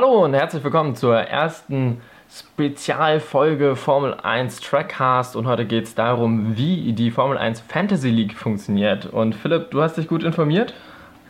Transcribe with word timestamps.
Hallo 0.00 0.24
und 0.24 0.32
herzlich 0.32 0.62
willkommen 0.62 0.94
zur 0.94 1.16
ersten 1.16 2.00
Spezialfolge 2.30 3.74
Formel 3.74 4.14
1 4.14 4.60
Trackcast 4.60 5.34
und 5.34 5.48
heute 5.48 5.66
geht 5.66 5.86
es 5.86 5.96
darum, 5.96 6.56
wie 6.56 6.92
die 6.92 7.10
Formel 7.10 7.36
1 7.36 7.62
Fantasy 7.62 8.08
League 8.08 8.34
funktioniert. 8.34 9.06
Und 9.06 9.34
Philipp, 9.34 9.72
du 9.72 9.82
hast 9.82 9.96
dich 9.96 10.06
gut 10.06 10.22
informiert? 10.22 10.72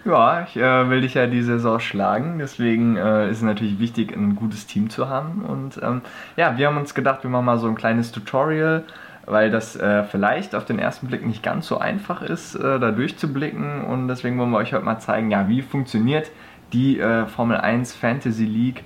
Ja, 0.04 0.43
ich 0.43 0.54
äh, 0.59 0.91
will 0.91 1.01
dich 1.01 1.15
ja 1.15 1.27
die 1.27 1.41
Saison 1.41 1.81
schlagen, 1.81 2.39
deswegen 2.41 2.99
äh, 2.99 3.31
ist 3.31 3.39
es 3.39 3.43
natürlich 3.43 3.79
wichtig, 3.79 4.14
ein 4.14 4.36
gutes 4.36 4.66
Team 4.66 4.91
zu 4.91 5.09
haben. 5.09 5.46
Und 5.46 5.80
ähm, 5.82 6.03
ja, 6.37 6.59
wir 6.59 6.66
haben 6.66 6.77
uns 6.77 6.95
gedacht, 6.95 7.23
wir 7.23 7.30
machen 7.30 7.46
mal 7.46 7.59
so 7.59 7.69
ein 7.69 7.75
kleines 7.75 8.12
Tutorial, 8.12 8.85
weil 9.25 9.50
das 9.50 9.77
äh, 9.77 10.05
vielleicht 10.05 10.55
auf 10.55 10.66
den 10.66 10.79
ersten 10.79 11.07
Blick 11.07 11.27
nicht 11.27 11.43
ganz 11.43 11.66
so 11.69 11.79
einfach 11.79 12.21
ist, 12.21 12.55
äh, 12.55 12.79
da 12.79 12.91
durchzublicken. 12.91 13.82
Und 13.87 14.09
deswegen 14.09 14.39
wollen 14.39 14.50
wir 14.50 14.59
euch 14.59 14.75
heute 14.75 14.85
mal 14.85 14.98
zeigen, 14.98 15.30
ja, 15.30 15.48
wie 15.48 15.62
funktioniert 15.62 16.30
die 16.73 16.98
äh, 16.98 17.27
Formel 17.27 17.57
1 17.57 17.95
Fantasy 17.95 18.45
League 18.45 18.84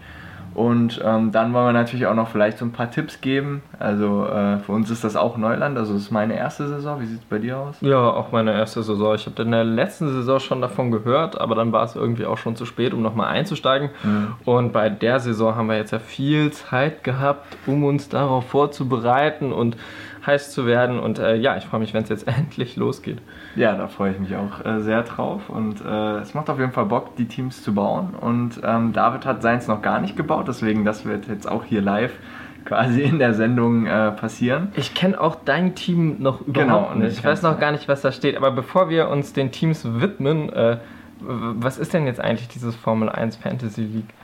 und 0.55 1.01
ähm, 1.03 1.33
dann 1.33 1.55
wollen 1.55 1.67
wir 1.67 1.73
natürlich 1.73 2.07
auch 2.07 2.15
noch 2.15 2.29
vielleicht 2.29 2.59
so 2.59 2.65
ein 2.65 2.73
paar 2.73 2.91
Tipps 2.91 3.21
geben. 3.21 3.63
Also 3.79 4.27
äh, 4.27 4.59
für 4.59 4.73
uns 4.73 4.91
ist 4.91 5.03
das 5.03 5.17
auch 5.17 5.39
Neuland. 5.39 5.79
Also 5.79 5.95
es 5.95 6.03
ist 6.03 6.11
meine 6.11 6.37
erste 6.37 6.69
Saison. 6.69 7.01
Wie 7.01 7.07
sieht 7.07 7.21
es 7.21 7.25
bei 7.25 7.39
dir 7.39 7.57
aus? 7.57 7.77
Ja, 7.81 8.11
auch 8.11 8.33
meine 8.33 8.53
erste 8.53 8.83
Saison. 8.83 9.15
Ich 9.15 9.25
habe 9.27 9.43
in 9.43 9.51
der 9.51 9.65
letzten 9.65 10.09
Saison 10.09 10.41
schon 10.41 10.61
davon 10.61 10.91
gehört, 10.91 11.41
aber 11.41 11.55
dann 11.55 11.73
war 11.73 11.85
es 11.85 11.97
irgendwie 11.97 12.27
auch 12.27 12.37
schon 12.37 12.55
zu 12.55 12.67
spät, 12.67 12.93
um 12.93 13.01
nochmal 13.01 13.29
einzusteigen. 13.29 13.91
Mhm. 14.03 14.35
Und 14.45 14.73
bei 14.75 14.91
der 14.91 15.21
Saison 15.21 15.55
haben 15.55 15.69
wir 15.69 15.77
jetzt 15.77 15.93
ja 15.93 15.99
viel 15.99 16.51
Zeit 16.51 17.03
gehabt, 17.03 17.57
um 17.67 17.85
uns 17.85 18.11
darauf 18.11 18.47
vorzubereiten 18.47 19.53
und 19.53 19.79
heiß 20.27 20.53
zu 20.53 20.67
werden. 20.67 20.99
Und 20.99 21.19
äh, 21.19 21.37
ja, 21.37 21.57
ich 21.57 21.65
freue 21.65 21.81
mich, 21.81 21.95
wenn 21.95 22.03
es 22.03 22.09
jetzt 22.09 22.27
endlich 22.39 22.77
losgeht. 22.77 23.19
Ja, 23.57 23.77
da 23.77 23.89
freue 23.89 24.13
ich 24.13 24.19
mich 24.19 24.35
auch 24.37 24.65
äh, 24.65 24.81
sehr 24.81 25.03
drauf. 25.03 25.49
Und 25.49 25.85
äh, 25.85 26.19
es 26.19 26.35
macht 26.35 26.51
auf 26.51 26.59
jeden 26.59 26.73
Fall 26.73 26.87
Bock, 26.87 27.17
die 27.17 27.27
Teams 27.27 27.63
zu 27.63 27.75
bauen. 27.75 28.15
Und 28.21 28.61
ähm, 28.65 28.93
David 28.93 29.27
hat 29.27 29.43
seins 29.43 29.69
noch 29.69 29.83
gar 29.83 30.01
nicht 30.01 30.17
gebaut, 30.17 30.47
deswegen 30.49 30.85
das 30.85 31.05
wird 31.05 31.29
jetzt 31.29 31.49
auch 31.49 31.65
hier 31.65 31.81
live 31.81 32.13
quasi 32.65 33.03
in 33.03 33.19
der 33.19 33.35
Sendung 33.35 33.87
äh, 33.87 34.13
passieren. 34.13 34.69
Ich 34.77 34.95
kenne 34.95 35.21
auch 35.21 35.37
dein 35.45 35.75
Team 35.75 36.17
noch 36.21 36.41
überhaupt 36.43 36.93
genau, 36.93 37.05
nicht. 37.05 37.19
Ich 37.19 37.25
weiß 37.25 37.43
noch 37.43 37.59
gar 37.59 37.73
nicht, 37.73 37.89
was 37.89 38.03
da 38.03 38.13
steht. 38.13 38.37
Aber 38.37 38.53
bevor 38.53 38.89
wir 38.89 39.09
uns 39.09 39.33
den 39.33 39.51
Teams 39.51 39.85
widmen, 39.85 40.49
äh, 40.53 40.79
was 41.25 41.79
ist 41.79 41.93
denn 41.93 42.07
jetzt 42.07 42.21
eigentlich 42.21 42.49
dieses 42.49 42.75
Formel 42.75 43.09
1 43.09 43.37
Fantasy 43.37 43.83
League? 43.83 44.15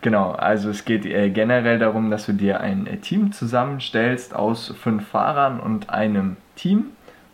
Genau, 0.00 0.30
also 0.30 0.70
es 0.70 0.84
geht 0.84 1.04
äh, 1.04 1.30
generell 1.30 1.78
darum, 1.78 2.10
dass 2.10 2.26
du 2.26 2.32
dir 2.32 2.60
ein 2.60 2.86
äh, 2.86 2.98
Team 2.98 3.32
zusammenstellst 3.32 4.34
aus 4.34 4.74
fünf 4.80 5.08
Fahrern 5.08 5.58
und 5.58 5.90
einem 5.90 6.36
Team. 6.54 6.86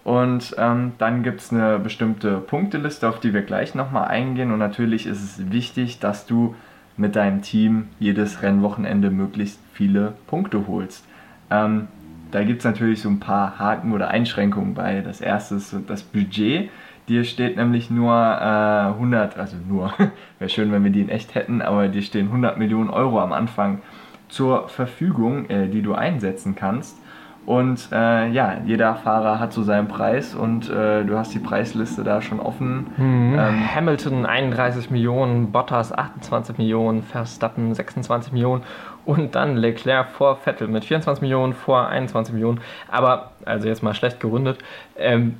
Und 0.02 0.54
ähm, 0.58 0.92
dann 0.98 1.22
gibt 1.22 1.40
es 1.40 1.52
eine 1.52 1.78
bestimmte 1.78 2.38
Punkteliste, 2.38 3.08
auf 3.08 3.20
die 3.20 3.32
wir 3.32 3.42
gleich 3.42 3.74
nochmal 3.74 4.08
eingehen. 4.08 4.52
Und 4.52 4.58
natürlich 4.58 5.06
ist 5.06 5.22
es 5.22 5.50
wichtig, 5.50 5.98
dass 5.98 6.26
du 6.26 6.54
mit 6.96 7.16
deinem 7.16 7.42
Team 7.42 7.88
jedes 7.98 8.42
Rennwochenende 8.42 9.10
möglichst 9.10 9.58
viele 9.72 10.14
Punkte 10.26 10.66
holst. 10.66 11.04
Ähm, 11.50 11.88
da 12.30 12.44
gibt 12.44 12.60
es 12.60 12.64
natürlich 12.64 13.02
so 13.02 13.08
ein 13.08 13.20
paar 13.20 13.58
Haken 13.58 13.92
oder 13.92 14.08
Einschränkungen 14.08 14.74
bei. 14.74 15.00
Das 15.00 15.20
erste 15.20 15.56
ist 15.56 15.74
das 15.86 16.02
Budget. 16.02 16.70
Dir 17.08 17.24
steht 17.24 17.56
nämlich 17.56 17.90
nur 17.90 18.14
äh, 18.14 18.92
100, 18.94 19.38
also 19.38 19.56
nur, 19.68 19.92
wäre 20.38 20.48
schön, 20.48 20.72
wenn 20.72 20.84
wir 20.84 20.90
die 20.90 21.02
in 21.02 21.10
echt 21.10 21.34
hätten, 21.34 21.60
aber 21.60 21.88
dir 21.88 22.02
stehen 22.02 22.26
100 22.26 22.58
Millionen 22.58 22.90
Euro 22.90 23.20
am 23.20 23.32
Anfang 23.32 23.82
zur 24.28 24.68
Verfügung, 24.68 25.48
äh, 25.50 25.68
die 25.68 25.82
du 25.82 25.94
einsetzen 25.94 26.54
kannst. 26.54 26.98
Und 27.46 27.88
äh, 27.92 28.30
ja, 28.30 28.56
jeder 28.64 28.94
Fahrer 28.94 29.38
hat 29.38 29.52
so 29.52 29.62
seinen 29.62 29.86
Preis 29.86 30.34
und 30.34 30.70
äh, 30.70 31.04
du 31.04 31.18
hast 31.18 31.34
die 31.34 31.38
Preisliste 31.38 32.02
da 32.02 32.22
schon 32.22 32.40
offen. 32.40 32.86
Mhm. 32.96 33.38
Ähm, 33.38 33.74
Hamilton 33.74 34.24
31 34.24 34.90
Millionen, 34.90 35.52
Bottas 35.52 35.92
28 35.92 36.56
Millionen, 36.56 37.02
Verstappen 37.02 37.74
26 37.74 38.32
Millionen 38.32 38.62
und 39.04 39.34
dann 39.34 39.56
Leclerc 39.56 40.08
vor 40.08 40.36
Vettel 40.36 40.68
mit 40.68 40.86
24 40.86 41.20
Millionen, 41.20 41.52
vor 41.52 41.86
21 41.86 42.32
Millionen. 42.32 42.62
Aber, 42.90 43.32
also 43.44 43.68
jetzt 43.68 43.82
mal 43.82 43.92
schlecht 43.92 44.20
gerundet, 44.20 44.58
ähm, 44.96 45.36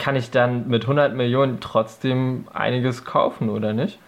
kann 0.00 0.16
ich 0.16 0.30
dann 0.32 0.66
mit 0.68 0.82
100 0.82 1.14
Millionen 1.14 1.60
trotzdem 1.60 2.48
einiges 2.52 3.04
kaufen, 3.04 3.48
oder 3.48 3.72
nicht? 3.72 4.00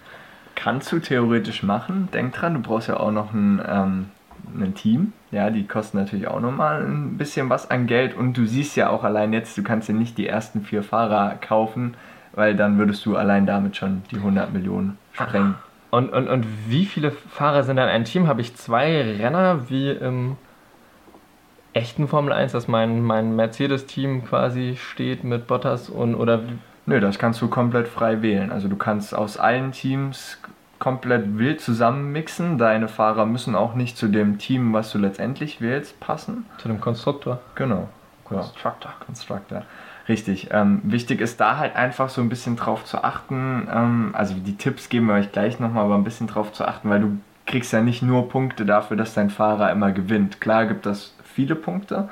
Kannst 0.57 0.91
du 0.91 0.99
theoretisch 0.99 1.63
machen. 1.63 2.09
Denk 2.13 2.35
dran, 2.35 2.55
du 2.55 2.61
brauchst 2.61 2.89
ja 2.89 2.99
auch 2.99 3.13
noch 3.13 3.33
ein, 3.33 3.63
ähm, 3.67 4.07
ein 4.59 4.75
Team. 4.75 5.13
Ja, 5.31 5.51
die 5.51 5.67
kosten 5.67 5.99
natürlich 5.99 6.27
auch 6.27 6.41
nochmal 6.41 6.83
ein 6.83 7.17
bisschen 7.17 7.49
was 7.49 7.71
an 7.71 7.87
Geld. 7.87 8.17
Und 8.17 8.37
du 8.37 8.47
siehst 8.47 8.77
ja 8.77 8.91
auch 8.91 9.05
allein 9.05 9.33
jetzt, 9.33 9.57
du 9.57 9.63
kannst 9.63 9.89
ja 9.89 9.95
nicht 9.95 10.19
die 10.19 10.27
ersten 10.27 10.63
vier 10.63 10.83
Fahrer 10.83 11.37
kaufen, 11.41 11.95
weil 12.33 12.57
dann 12.57 12.79
würdest 12.79 13.07
du 13.07 13.17
allein 13.17 13.47
damit 13.47 13.77
schon 13.77 14.03
die 14.11 14.17
100 14.17 14.53
Millionen 14.53 14.99
sprengen. 15.13 15.55
Und, 15.91 16.11
und, 16.11 16.29
und 16.29 16.47
wie 16.69 16.87
viele 16.87 17.11
Fahrer 17.11 17.65
sind 17.65 17.77
dann 17.77 17.89
ein 17.89 18.05
Team? 18.05 18.27
Habe 18.27 18.41
ich 18.41 18.57
zwei 18.57 19.03
Renner 19.03 19.69
wie 19.69 19.91
im 19.91 20.37
echten 21.73 22.09
Formel 22.09 22.33
1, 22.33 22.53
dass 22.53 22.69
mein, 22.69 23.03
mein 23.03 23.37
Mercedes-Team 23.37 24.25
quasi 24.25 24.77
steht 24.77 25.25
mit 25.25 25.47
Bottas 25.47 25.89
und 25.89 26.15
oder. 26.15 26.41
Nö, 26.85 27.01
das 27.01 27.19
kannst 27.19 27.41
du 27.41 27.49
komplett 27.49 27.87
frei 27.87 28.23
wählen. 28.23 28.51
Also 28.51 28.69
du 28.69 28.77
kannst 28.77 29.15
aus 29.15 29.37
allen 29.37 29.71
Teams 29.73 30.39
komplett 30.81 31.39
wild 31.39 31.61
zusammenmixen. 31.61 32.59
Deine 32.59 32.89
Fahrer 32.89 33.25
müssen 33.25 33.55
auch 33.55 33.75
nicht 33.75 33.97
zu 33.97 34.09
dem 34.09 34.39
Team, 34.39 34.73
was 34.73 34.91
du 34.91 34.99
letztendlich 34.99 35.61
wählst, 35.61 36.01
passen. 36.01 36.45
Zu 36.59 36.67
dem 36.67 36.81
Konstruktor. 36.81 37.41
Genau. 37.55 37.89
Constructor. 38.25 38.91
Ja. 38.91 39.05
Constructor. 39.07 39.63
Richtig. 40.09 40.49
Ähm, 40.51 40.81
wichtig 40.83 41.21
ist 41.21 41.41
da 41.41 41.59
halt 41.59 41.77
einfach 41.77 42.09
so 42.09 42.21
ein 42.21 42.29
bisschen 42.29 42.57
drauf 42.57 42.85
zu 42.85 43.05
achten. 43.05 43.69
Ähm, 43.73 44.11
also 44.15 44.35
die 44.35 44.57
Tipps 44.57 44.89
geben 44.89 45.07
wir 45.07 45.15
euch 45.15 45.31
gleich 45.31 45.61
nochmal, 45.61 45.85
aber 45.85 45.95
ein 45.95 46.05
bisschen 46.05 46.27
drauf 46.27 46.53
zu 46.53 46.67
achten, 46.67 46.91
weil 46.91 47.01
du 47.01 47.19
kriegst 47.47 47.73
ja 47.73 47.81
nicht 47.81 48.03
nur 48.03 48.29
Punkte 48.29 48.65
dafür, 48.65 48.97
dass 48.97 49.15
dein 49.15 49.31
Fahrer 49.31 49.71
immer 49.71 49.93
gewinnt. 49.93 50.41
Klar 50.41 50.67
gibt 50.67 50.87
das 50.87 51.15
viele 51.33 51.55
Punkte. 51.55 52.09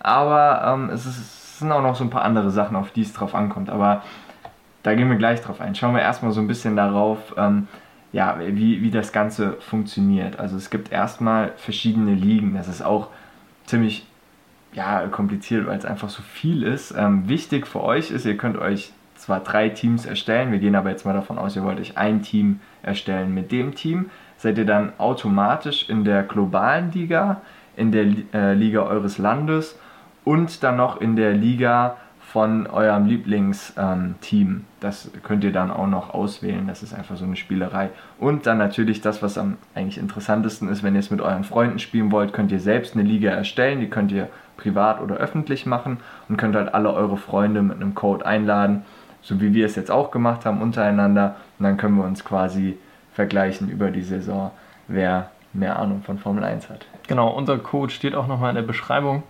Aber 0.00 0.62
ähm, 0.66 0.90
es, 0.90 1.06
ist, 1.06 1.18
es, 1.18 1.58
sind 1.58 1.70
auch 1.70 1.82
noch 1.82 1.94
so 1.94 2.04
ein 2.04 2.10
paar 2.10 2.24
andere 2.24 2.50
Sachen, 2.50 2.76
auf 2.76 2.90
die 2.90 3.02
es 3.02 3.12
drauf 3.12 3.34
ankommt. 3.34 3.70
Aber 3.70 4.02
da 4.82 4.94
gehen 4.94 5.08
wir 5.08 5.16
gleich 5.16 5.40
drauf 5.40 5.60
ein. 5.60 5.74
Schauen 5.74 5.94
wir 5.94 6.02
erstmal 6.02 6.32
so 6.32 6.40
ein 6.40 6.48
bisschen 6.48 6.76
darauf, 6.76 7.34
ähm, 7.36 7.68
ja, 8.12 8.36
wie, 8.40 8.82
wie 8.82 8.90
das 8.90 9.12
Ganze 9.12 9.54
funktioniert. 9.60 10.38
Also 10.38 10.56
es 10.56 10.70
gibt 10.70 10.92
erstmal 10.92 11.52
verschiedene 11.56 12.14
Ligen. 12.14 12.54
Das 12.54 12.68
ist 12.68 12.82
auch 12.82 13.08
ziemlich 13.64 14.06
ja, 14.72 15.06
kompliziert, 15.08 15.66
weil 15.66 15.78
es 15.78 15.84
einfach 15.84 16.08
so 16.08 16.22
viel 16.22 16.62
ist. 16.62 16.94
Ähm, 16.96 17.28
wichtig 17.28 17.66
für 17.66 17.82
euch 17.82 18.10
ist, 18.10 18.24
ihr 18.24 18.36
könnt 18.36 18.58
euch 18.58 18.92
zwar 19.14 19.40
drei 19.40 19.68
Teams 19.68 20.04
erstellen, 20.04 20.50
wir 20.50 20.58
gehen 20.58 20.74
aber 20.74 20.90
jetzt 20.90 21.06
mal 21.06 21.12
davon 21.12 21.38
aus, 21.38 21.54
ihr 21.54 21.62
wollt 21.62 21.78
euch 21.78 21.96
ein 21.96 22.22
Team 22.22 22.60
erstellen. 22.82 23.32
Mit 23.32 23.52
dem 23.52 23.74
Team 23.74 24.10
seid 24.36 24.58
ihr 24.58 24.66
dann 24.66 24.92
automatisch 24.98 25.88
in 25.88 26.04
der 26.04 26.24
globalen 26.24 26.90
Liga, 26.90 27.40
in 27.76 27.92
der 27.92 28.06
äh, 28.34 28.54
Liga 28.54 28.82
eures 28.82 29.18
Landes 29.18 29.78
und 30.24 30.62
dann 30.62 30.76
noch 30.76 31.00
in 31.00 31.16
der 31.16 31.32
Liga 31.32 31.96
von 32.32 32.66
eurem 32.66 33.04
Lieblingsteam. 33.04 34.16
Ähm, 34.30 34.64
das 34.80 35.10
könnt 35.22 35.44
ihr 35.44 35.52
dann 35.52 35.70
auch 35.70 35.86
noch 35.86 36.14
auswählen. 36.14 36.66
Das 36.66 36.82
ist 36.82 36.94
einfach 36.94 37.18
so 37.18 37.26
eine 37.26 37.36
Spielerei. 37.36 37.90
Und 38.18 38.46
dann 38.46 38.56
natürlich 38.56 39.02
das, 39.02 39.22
was 39.22 39.36
am 39.36 39.58
eigentlich 39.74 39.98
interessantesten 39.98 40.70
ist, 40.70 40.82
wenn 40.82 40.94
ihr 40.94 41.00
es 41.00 41.10
mit 41.10 41.20
euren 41.20 41.44
Freunden 41.44 41.78
spielen 41.78 42.10
wollt, 42.10 42.32
könnt 42.32 42.50
ihr 42.50 42.60
selbst 42.60 42.94
eine 42.94 43.02
Liga 43.02 43.30
erstellen. 43.30 43.80
Die 43.80 43.90
könnt 43.90 44.12
ihr 44.12 44.28
privat 44.56 45.02
oder 45.02 45.16
öffentlich 45.16 45.66
machen 45.66 45.98
und 46.30 46.38
könnt 46.38 46.56
halt 46.56 46.72
alle 46.72 46.94
eure 46.94 47.18
Freunde 47.18 47.60
mit 47.60 47.76
einem 47.76 47.94
Code 47.94 48.24
einladen, 48.24 48.84
so 49.20 49.42
wie 49.42 49.52
wir 49.52 49.66
es 49.66 49.76
jetzt 49.76 49.90
auch 49.90 50.10
gemacht 50.10 50.46
haben 50.46 50.62
untereinander. 50.62 51.36
Und 51.58 51.64
dann 51.64 51.76
können 51.76 51.96
wir 51.96 52.04
uns 52.04 52.24
quasi 52.24 52.78
vergleichen 53.12 53.68
über 53.68 53.90
die 53.90 54.02
Saison, 54.02 54.52
wer 54.88 55.30
mehr 55.52 55.78
Ahnung 55.78 56.02
von 56.02 56.18
Formel 56.18 56.44
1 56.44 56.70
hat. 56.70 56.86
Genau, 57.08 57.28
unser 57.28 57.58
Code 57.58 57.92
steht 57.92 58.14
auch 58.14 58.26
nochmal 58.26 58.50
in 58.50 58.56
der 58.56 58.62
Beschreibung 58.62 59.22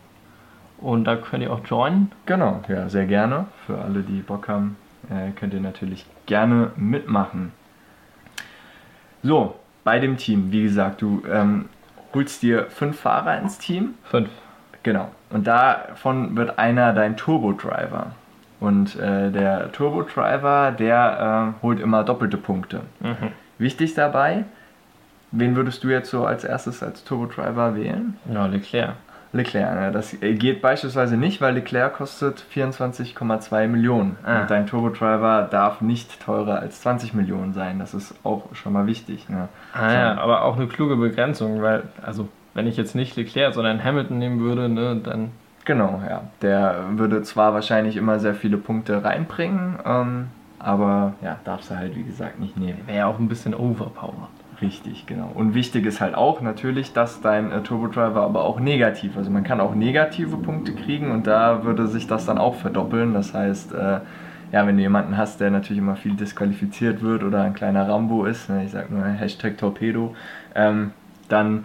und 0.78 1.04
da 1.04 1.16
könnt 1.16 1.42
ihr 1.42 1.52
auch 1.52 1.64
joinen. 1.64 2.12
Genau, 2.26 2.60
ja, 2.68 2.88
sehr 2.88 3.06
gerne. 3.06 3.46
Für 3.66 3.78
alle, 3.78 4.02
die 4.02 4.20
Bock 4.20 4.48
haben, 4.48 4.76
äh, 5.10 5.30
könnt 5.32 5.54
ihr 5.54 5.60
natürlich 5.60 6.06
gerne 6.26 6.70
mitmachen. 6.76 7.52
So, 9.22 9.56
bei 9.84 9.98
dem 9.98 10.16
Team, 10.16 10.50
wie 10.50 10.64
gesagt, 10.64 11.02
du 11.02 11.22
ähm, 11.30 11.68
holst 12.14 12.42
dir 12.42 12.66
fünf 12.70 13.00
Fahrer 13.00 13.38
ins 13.38 13.58
Team. 13.58 13.94
Fünf. 14.04 14.28
Genau. 14.82 15.10
Und 15.30 15.46
davon 15.46 16.36
wird 16.36 16.58
einer 16.58 16.92
dein 16.92 17.16
Turbo-Driver. 17.16 18.12
Und 18.60 18.96
äh, 18.96 19.30
der 19.30 19.72
Turbo-Driver, 19.72 20.72
der 20.72 21.54
äh, 21.58 21.62
holt 21.62 21.80
immer 21.80 22.04
doppelte 22.04 22.36
Punkte. 22.36 22.82
Mhm. 23.00 23.32
Wichtig 23.58 23.94
dabei, 23.94 24.44
Wen 25.32 25.56
würdest 25.56 25.82
du 25.82 25.88
jetzt 25.88 26.10
so 26.10 26.26
als 26.26 26.44
erstes 26.44 26.82
als 26.82 27.04
Turbo-Driver 27.04 27.74
wählen? 27.74 28.16
Ja, 28.32 28.46
Leclerc. 28.46 28.94
Leclerc, 29.32 29.74
ne? 29.74 29.92
das 29.92 30.14
geht 30.20 30.60
beispielsweise 30.60 31.16
nicht, 31.16 31.40
weil 31.40 31.54
Leclerc 31.54 31.94
kostet 31.94 32.44
24,2 32.54 33.66
Millionen. 33.66 34.18
Ah. 34.24 34.42
Und 34.42 34.50
dein 34.50 34.66
Turbo-Driver 34.66 35.48
darf 35.50 35.80
nicht 35.80 36.20
teurer 36.20 36.60
als 36.60 36.82
20 36.82 37.14
Millionen 37.14 37.54
sein. 37.54 37.78
Das 37.78 37.94
ist 37.94 38.14
auch 38.24 38.54
schon 38.54 38.74
mal 38.74 38.86
wichtig. 38.86 39.30
Ne? 39.30 39.48
Ah 39.72 39.88
so. 39.88 39.94
ja, 39.94 40.18
aber 40.18 40.42
auch 40.42 40.56
eine 40.56 40.66
kluge 40.66 40.96
Begrenzung, 40.96 41.62
weil, 41.62 41.84
also 42.02 42.28
wenn 42.52 42.66
ich 42.66 42.76
jetzt 42.76 42.94
nicht 42.94 43.16
Leclerc, 43.16 43.54
sondern 43.54 43.82
Hamilton 43.82 44.18
nehmen 44.18 44.40
würde, 44.40 44.68
ne, 44.68 45.00
dann. 45.02 45.30
Genau, 45.64 46.02
ja. 46.06 46.24
Der 46.42 46.84
würde 46.96 47.22
zwar 47.22 47.54
wahrscheinlich 47.54 47.96
immer 47.96 48.18
sehr 48.18 48.34
viele 48.34 48.58
Punkte 48.58 49.02
reinbringen, 49.02 49.78
ähm, 49.86 50.26
aber 50.58 51.14
ja, 51.22 51.38
darfst 51.44 51.70
du 51.70 51.76
halt 51.76 51.96
wie 51.96 52.02
gesagt 52.02 52.38
nicht 52.38 52.58
nehmen. 52.58 52.80
Wäre 52.86 52.98
ja 52.98 53.06
auch 53.06 53.18
ein 53.18 53.28
bisschen 53.28 53.54
overpowered. 53.54 54.41
Richtig, 54.62 55.06
genau. 55.06 55.28
Und 55.34 55.54
wichtig 55.54 55.84
ist 55.86 56.00
halt 56.00 56.14
auch 56.14 56.40
natürlich, 56.40 56.92
dass 56.92 57.20
dein 57.20 57.50
äh, 57.50 57.62
Turbo 57.62 57.88
Driver 57.88 58.22
aber 58.22 58.44
auch 58.44 58.60
negativ, 58.60 59.16
also 59.16 59.28
man 59.28 59.42
kann 59.42 59.60
auch 59.60 59.74
negative 59.74 60.36
Punkte 60.36 60.72
kriegen 60.72 61.10
und 61.10 61.26
da 61.26 61.64
würde 61.64 61.88
sich 61.88 62.06
das 62.06 62.26
dann 62.26 62.38
auch 62.38 62.54
verdoppeln. 62.54 63.12
Das 63.12 63.34
heißt, 63.34 63.72
äh, 63.72 64.00
ja, 64.52 64.66
wenn 64.66 64.76
du 64.76 64.82
jemanden 64.82 65.16
hast, 65.16 65.40
der 65.40 65.50
natürlich 65.50 65.78
immer 65.78 65.96
viel 65.96 66.14
disqualifiziert 66.14 67.02
wird 67.02 67.24
oder 67.24 67.42
ein 67.42 67.54
kleiner 67.54 67.88
Rambo 67.88 68.24
ist, 68.24 68.48
ne, 68.48 68.64
ich 68.64 68.70
sag 68.70 68.90
nur 68.90 69.04
Hashtag 69.04 69.58
Torpedo, 69.58 70.14
ähm, 70.54 70.92
dann 71.28 71.64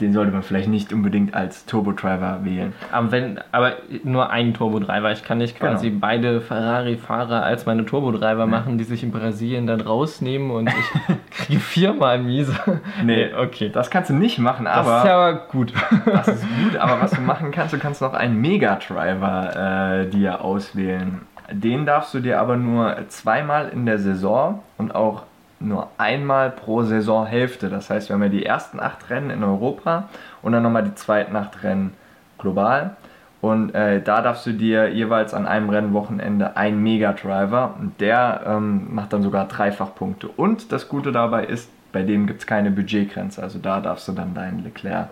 den 0.00 0.12
sollte 0.12 0.32
man 0.32 0.42
vielleicht 0.42 0.68
nicht 0.68 0.92
unbedingt 0.92 1.34
als 1.34 1.64
Turbo-Driver 1.64 2.40
wählen. 2.44 2.74
Aber, 2.92 3.12
wenn, 3.12 3.40
aber 3.52 3.76
nur 4.04 4.30
einen 4.30 4.52
Turbo-Driver. 4.52 5.12
Ich 5.12 5.24
kann 5.24 5.38
nicht 5.38 5.58
quasi 5.58 5.88
genau. 5.88 6.00
beide 6.00 6.40
Ferrari-Fahrer 6.40 7.42
als 7.42 7.66
meine 7.66 7.86
Turbo-Driver 7.86 8.40
ja. 8.40 8.46
machen, 8.46 8.78
die 8.78 8.84
sich 8.84 9.02
in 9.02 9.10
Brasilien 9.10 9.66
dann 9.66 9.80
rausnehmen 9.80 10.50
und 10.50 10.68
ich 10.68 11.16
kriege 11.30 11.60
viermal 11.60 12.18
miese. 12.18 12.54
Nee, 13.02 13.32
okay. 13.34 13.70
Das 13.72 13.90
kannst 13.90 14.10
du 14.10 14.14
nicht 14.14 14.38
machen, 14.38 14.66
aber. 14.66 14.90
Das 14.90 15.04
ist 15.04 15.10
aber 15.10 15.34
gut. 15.48 15.72
Das 16.04 16.28
ist 16.28 16.44
gut, 16.62 16.76
aber 16.76 17.00
was 17.00 17.12
du 17.12 17.20
machen 17.22 17.50
kannst, 17.50 17.72
du 17.72 17.78
kannst 17.78 18.02
noch 18.02 18.12
einen 18.12 18.40
Mega-Driver 18.40 20.02
äh, 20.02 20.10
dir 20.10 20.42
auswählen. 20.42 21.22
Den 21.50 21.86
darfst 21.86 22.12
du 22.12 22.20
dir 22.20 22.40
aber 22.40 22.56
nur 22.56 22.96
zweimal 23.08 23.68
in 23.68 23.86
der 23.86 23.98
Saison 23.98 24.62
und 24.78 24.94
auch 24.94 25.22
nur 25.60 25.88
einmal 25.98 26.50
pro 26.50 26.82
Saisonhälfte. 26.82 27.68
Das 27.68 27.90
heißt, 27.90 28.08
wir 28.08 28.14
haben 28.14 28.22
ja 28.22 28.28
die 28.28 28.44
ersten 28.44 28.80
acht 28.80 29.08
Rennen 29.10 29.30
in 29.30 29.42
Europa 29.42 30.08
und 30.42 30.52
dann 30.52 30.62
nochmal 30.62 30.84
die 30.84 30.94
zweiten 30.94 31.34
acht 31.36 31.62
Rennen 31.62 31.94
global. 32.38 32.96
Und 33.40 33.74
äh, 33.74 34.02
da 34.02 34.22
darfst 34.22 34.46
du 34.46 34.52
dir 34.52 34.88
jeweils 34.88 35.34
an 35.34 35.46
einem 35.46 35.68
Rennwochenende 35.68 36.56
einen 36.56 36.82
Mega-Driver 36.82 37.74
und 37.78 38.00
der 38.00 38.42
ähm, 38.46 38.94
macht 38.94 39.12
dann 39.12 39.22
sogar 39.22 39.46
dreifach 39.46 39.94
Punkte. 39.94 40.28
Und 40.28 40.72
das 40.72 40.88
Gute 40.88 41.12
dabei 41.12 41.44
ist, 41.44 41.70
bei 41.92 42.02
dem 42.02 42.26
gibt 42.26 42.40
es 42.40 42.46
keine 42.46 42.70
Budgetgrenze. 42.70 43.42
Also 43.42 43.58
da 43.58 43.80
darfst 43.80 44.08
du 44.08 44.12
dann 44.12 44.34
deinen 44.34 44.64
Leclerc 44.64 45.08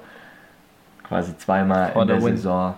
quasi 1.06 1.36
zweimal 1.36 1.92
in 1.94 2.08
der 2.08 2.22
Win. 2.22 2.36
Saison 2.36 2.74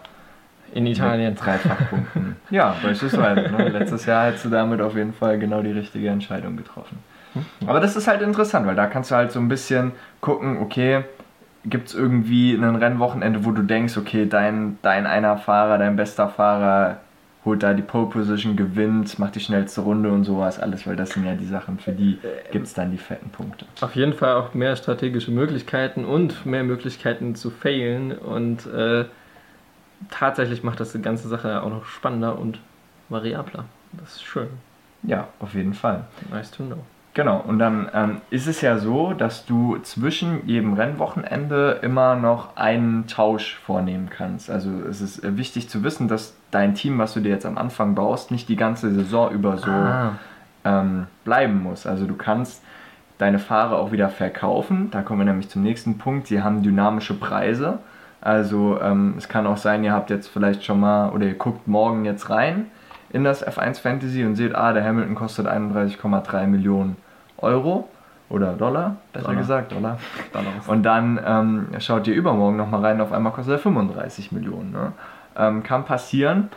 in 0.75 0.87
Italien. 0.87 1.35
Dreifach 1.35 1.89
Punkten. 1.89 2.37
ja, 2.51 2.75
beispielsweise. 2.83 3.43
Ne? 3.51 3.69
Letztes 3.69 4.05
Jahr 4.07 4.27
hättest 4.27 4.45
du 4.45 4.51
damit 4.51 4.81
auf 4.81 4.95
jeden 4.97 5.13
Fall 5.13 5.39
genau 5.39 5.63
die 5.63 5.71
richtige 5.71 6.09
Entscheidung 6.09 6.57
getroffen. 6.57 6.99
Aber 7.67 7.81
das 7.81 7.97
ist 7.97 8.09
halt 8.09 8.23
interessant, 8.23 8.67
weil 8.67 8.77
da 8.77 8.87
kannst 8.87 9.11
du 9.11 9.15
halt 9.15 9.33
so 9.33 9.41
ein 9.41 9.49
bisschen 9.49 9.93
gucken, 10.21 10.59
okay, 10.59 11.05
gibt 11.65 11.89
es 11.89 11.95
irgendwie 11.95 12.55
ein 12.55 12.77
Rennwochenende, 12.77 13.45
wo 13.45 13.51
du 13.51 13.63
denkst, 13.63 13.97
okay, 13.97 14.27
dein, 14.27 14.79
dein 14.83 15.07
einer 15.07 15.37
Fahrer, 15.37 15.79
dein 15.79 15.97
bester 15.97 16.29
Fahrer 16.29 16.99
holt 17.45 17.63
da 17.63 17.73
die 17.75 17.83
Pole 17.83 18.07
Position, 18.07 18.57
gewinnt, 18.57 19.19
macht 19.19 19.37
die 19.37 19.41
schnellste 19.41 19.81
Runde 19.81 20.11
und 20.11 20.25
sowas 20.25 20.59
alles, 20.59 20.87
weil 20.87 20.97
das 20.97 21.11
sind 21.11 21.25
ja 21.25 21.35
die 21.35 21.47
Sachen, 21.47 21.79
für 21.79 21.93
die 21.93 22.19
gibt 22.51 22.67
es 22.67 22.75
dann 22.75 22.91
die 22.91 22.99
fetten 22.99 23.31
Punkte. 23.31 23.67
Auf 23.81 23.95
jeden 23.95 24.13
Fall 24.13 24.35
auch 24.35 24.53
mehr 24.53 24.75
strategische 24.75 25.31
Möglichkeiten 25.31 26.05
und 26.05 26.45
mehr 26.45 26.65
Möglichkeiten 26.65 27.37
zu 27.37 27.51
failen 27.51 28.13
und 28.13 28.67
äh, 28.67 29.05
tatsächlich 30.11 30.65
macht 30.65 30.81
das 30.81 30.93
die 30.93 31.01
ganze 31.01 31.29
Sache 31.29 31.63
auch 31.63 31.71
noch 31.71 31.87
spannender 31.87 32.39
und 32.39 32.59
variabler. 33.09 33.65
Das 33.93 34.17
ist 34.17 34.25
schön. 34.25 34.49
Ja, 35.05 35.29
auf 35.39 35.55
jeden 35.55 35.75
Fall. 35.75 36.05
Nice 36.33 36.51
to 36.51 36.65
know. 36.65 36.79
Genau, 37.17 37.39
und 37.39 37.59
dann 37.59 37.89
ähm, 37.95 38.21
ist 38.29 38.47
es 38.47 38.61
ja 38.61 38.77
so, 38.77 39.15
dass 39.15 39.47
du 39.47 39.79
zwischen 39.79 40.47
jedem 40.47 40.75
Rennwochenende 40.75 41.79
immer 41.81 42.15
noch 42.15 42.59
einen 42.59 43.07
Tausch 43.07 43.57
vornehmen 43.65 44.11
kannst. 44.11 44.51
Also 44.51 44.69
es 44.87 45.01
ist 45.01 45.25
äh, 45.25 45.39
wichtig 45.39 45.71
zu 45.71 45.83
wissen, 45.83 46.09
dass 46.09 46.37
dein 46.51 46.75
Team, 46.75 46.99
was 46.99 47.15
du 47.15 47.21
dir 47.21 47.31
jetzt 47.31 47.47
am 47.47 47.57
Anfang 47.57 47.95
baust, 47.95 48.31
nicht 48.31 48.51
die 48.51 48.57
ganze 48.57 48.93
Saison 48.93 49.31
über 49.31 49.57
so 49.57 49.71
ah. 49.71 50.19
ähm, 50.67 51.07
bleiben 51.25 51.63
muss. 51.63 51.87
Also 51.87 52.05
du 52.05 52.17
kannst 52.17 52.63
deine 53.17 53.39
Fahrer 53.39 53.79
auch 53.79 53.93
wieder 53.93 54.11
verkaufen. 54.11 54.91
Da 54.91 55.01
kommen 55.01 55.21
wir 55.21 55.25
nämlich 55.25 55.49
zum 55.49 55.63
nächsten 55.63 55.97
Punkt. 55.97 56.27
Sie 56.27 56.43
haben 56.43 56.63
dynamische 56.63 57.15
Preise. 57.15 57.79
Also 58.21 58.79
ähm, 58.83 59.15
es 59.17 59.27
kann 59.27 59.47
auch 59.47 59.57
sein, 59.57 59.85
ihr 59.85 59.95
habt 59.95 60.11
jetzt 60.11 60.29
vielleicht 60.29 60.67
schon 60.67 60.81
mal 60.81 61.09
oder 61.09 61.25
ihr 61.25 61.39
guckt 61.39 61.67
morgen 61.67 62.05
jetzt 62.05 62.29
rein 62.29 62.67
in 63.09 63.25
das 63.25 63.43
F1 63.43 63.81
Fantasy 63.81 64.23
und 64.23 64.37
seht, 64.37 64.55
ah, 64.55 64.75
der 64.75 64.85
Hamilton 64.85 65.15
kostet 65.15 65.47
31,3 65.47 66.47
Millionen 66.47 66.97
Euro 67.39 67.89
oder 68.29 68.55
Dollar, 68.55 68.97
besser 69.13 69.27
Dollar. 69.27 69.41
gesagt, 69.41 69.73
Dollar. 69.73 69.99
Und 70.67 70.83
dann 70.83 71.21
ähm, 71.25 71.69
schaut 71.79 72.07
ihr 72.09 72.15
übermorgen 72.15 72.57
nochmal 72.57 72.81
rein, 72.81 73.01
auf 73.01 73.13
einmal 73.13 73.33
kostet 73.33 73.55
er 73.55 73.59
35 73.59 74.33
Millionen. 74.33 74.73
Ne? 74.73 74.93
Ähm, 75.37 75.63
kann 75.63 75.85
passieren. 75.85 76.51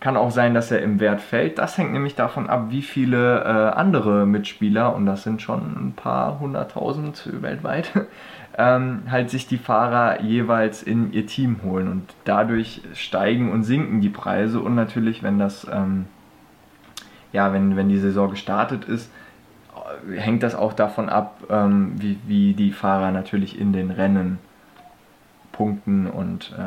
Kann 0.00 0.16
auch 0.16 0.30
sein, 0.30 0.54
dass 0.54 0.70
er 0.70 0.80
im 0.80 1.00
Wert 1.00 1.20
fällt. 1.20 1.58
Das 1.58 1.76
hängt 1.76 1.92
nämlich 1.92 2.14
davon 2.14 2.48
ab, 2.48 2.66
wie 2.68 2.82
viele 2.82 3.40
äh, 3.40 3.76
andere 3.76 4.26
Mitspieler, 4.26 4.94
und 4.94 5.06
das 5.06 5.24
sind 5.24 5.42
schon 5.42 5.88
ein 5.88 5.92
paar 5.96 6.38
hunderttausend 6.38 7.28
weltweit, 7.42 7.90
ähm, 8.58 9.02
halt 9.10 9.28
sich 9.28 9.48
die 9.48 9.58
Fahrer 9.58 10.20
jeweils 10.20 10.84
in 10.84 11.12
ihr 11.12 11.26
Team 11.26 11.62
holen. 11.64 11.88
Und 11.88 12.14
dadurch 12.24 12.82
steigen 12.94 13.50
und 13.50 13.64
sinken 13.64 14.00
die 14.00 14.08
Preise. 14.08 14.60
Und 14.60 14.76
natürlich, 14.76 15.24
wenn 15.24 15.40
das, 15.40 15.66
ähm, 15.68 16.06
ja, 17.32 17.52
wenn, 17.52 17.76
wenn 17.76 17.88
die 17.88 17.98
Saison 17.98 18.30
gestartet 18.30 18.84
ist, 18.84 19.10
hängt 20.14 20.42
das 20.42 20.54
auch 20.54 20.72
davon 20.72 21.08
ab, 21.08 21.42
ähm, 21.50 21.92
wie, 21.96 22.18
wie 22.26 22.54
die 22.54 22.72
Fahrer 22.72 23.10
natürlich 23.10 23.58
in 23.58 23.72
den 23.72 23.90
Rennen 23.90 24.38
punkten 25.52 26.06
und 26.06 26.52
äh, 26.56 26.60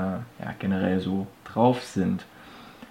ja, 0.44 0.54
generell 0.60 1.00
so 1.00 1.28
drauf 1.45 1.83
sind. 1.83 2.25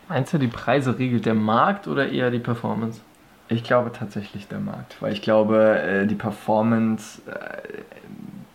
Meinst 0.08 0.32
du, 0.32 0.38
die 0.38 0.48
Preise 0.48 0.98
regelt 0.98 1.26
der 1.26 1.34
Markt 1.34 1.86
oder 1.86 2.08
eher 2.08 2.30
die 2.30 2.38
Performance? 2.38 3.00
Ich 3.48 3.64
glaube 3.64 3.92
tatsächlich 3.92 4.48
der 4.48 4.60
Markt, 4.60 5.00
weil 5.00 5.12
ich 5.12 5.22
glaube, 5.22 5.78
äh, 5.80 6.06
die 6.06 6.14
Performance 6.14 7.20
äh, 7.26 7.82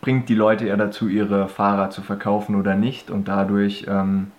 bringt 0.00 0.28
die 0.28 0.34
Leute 0.34 0.66
eher 0.66 0.76
dazu, 0.76 1.08
ihre 1.08 1.48
Fahrer 1.48 1.90
zu 1.90 2.02
verkaufen 2.02 2.56
oder 2.56 2.74
nicht 2.74 3.10
und 3.10 3.28
dadurch. 3.28 3.86
Ähm, 3.88 4.32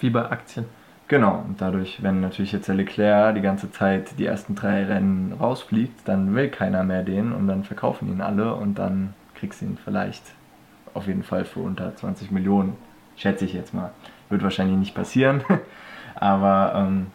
Wie 0.00 0.10
bei 0.10 0.30
Aktien. 0.30 0.66
Genau, 1.06 1.44
und 1.46 1.60
dadurch, 1.60 2.02
wenn 2.02 2.20
natürlich 2.20 2.52
jetzt 2.52 2.66
der 2.66 2.76
Leclerc 2.76 3.34
die 3.34 3.42
ganze 3.42 3.70
Zeit 3.70 4.18
die 4.18 4.24
ersten 4.24 4.54
drei 4.54 4.84
Rennen 4.84 5.34
rausfliegt, 5.38 6.08
dann 6.08 6.34
will 6.34 6.48
keiner 6.48 6.82
mehr 6.82 7.02
den 7.02 7.32
und 7.32 7.46
dann 7.46 7.62
verkaufen 7.64 8.08
ihn 8.10 8.22
alle 8.22 8.54
und 8.54 8.78
dann 8.78 9.12
kriegst 9.34 9.60
du 9.60 9.66
ihn 9.66 9.76
vielleicht 9.82 10.22
auf 10.94 11.06
jeden 11.06 11.22
Fall 11.22 11.44
für 11.44 11.60
unter 11.60 11.94
20 11.94 12.30
Millionen, 12.30 12.76
schätze 13.16 13.44
ich 13.44 13.52
jetzt 13.52 13.74
mal. 13.74 13.90
Wird 14.30 14.42
wahrscheinlich 14.42 14.78
nicht 14.78 14.94
passieren, 14.94 15.44
aber 16.14 16.72
ähm, 16.74 17.08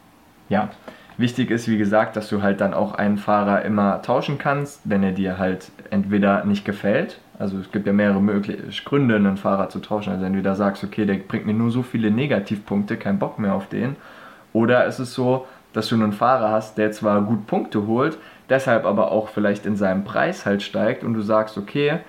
ja, 0.49 0.69
wichtig 1.17 1.49
ist, 1.49 1.67
wie 1.67 1.79
gesagt, 1.79 2.15
dass 2.15 2.29
du 2.29 2.43
halt 2.43 2.61
dann 2.61 2.75
auch 2.75 2.93
einen 2.93 3.17
Fahrer 3.17 3.63
immer 3.63 4.03
tauschen 4.03 4.37
kannst, 4.37 4.81
wenn 4.83 5.01
er 5.01 5.13
dir 5.13 5.39
halt 5.39 5.71
entweder 5.89 6.45
nicht 6.45 6.63
gefällt 6.63 7.19
also 7.39 7.57
es 7.57 7.71
gibt 7.71 7.87
ja 7.87 7.93
mehrere 7.93 8.21
mögliche 8.21 8.61
Gründe, 8.83 9.15
einen 9.15 9.37
Fahrer 9.37 9.69
zu 9.69 9.79
tauschen. 9.79 10.11
Also 10.11 10.25
entweder 10.25 10.55
sagst, 10.55 10.83
okay, 10.83 11.05
der 11.05 11.15
bringt 11.15 11.45
mir 11.45 11.53
nur 11.53 11.71
so 11.71 11.83
viele 11.83 12.11
Negativpunkte, 12.11 12.97
kein 12.97 13.17
Bock 13.17 13.39
mehr 13.39 13.55
auf 13.55 13.69
den. 13.69 13.95
Oder 14.51 14.85
ist 14.85 14.99
es 14.99 15.13
so, 15.13 15.47
dass 15.71 15.87
du 15.87 15.95
einen 15.95 16.11
Fahrer 16.11 16.51
hast, 16.51 16.77
der 16.77 16.91
zwar 16.91 17.21
gut 17.21 17.47
Punkte 17.47 17.87
holt, 17.87 18.17
deshalb 18.49 18.85
aber 18.85 19.11
auch 19.11 19.29
vielleicht 19.29 19.65
in 19.65 19.77
seinem 19.77 20.03
Preis 20.03 20.45
halt 20.45 20.61
steigt 20.61 21.03
und 21.03 21.13
du 21.13 21.21
sagst, 21.21 21.57
okay, 21.57 21.99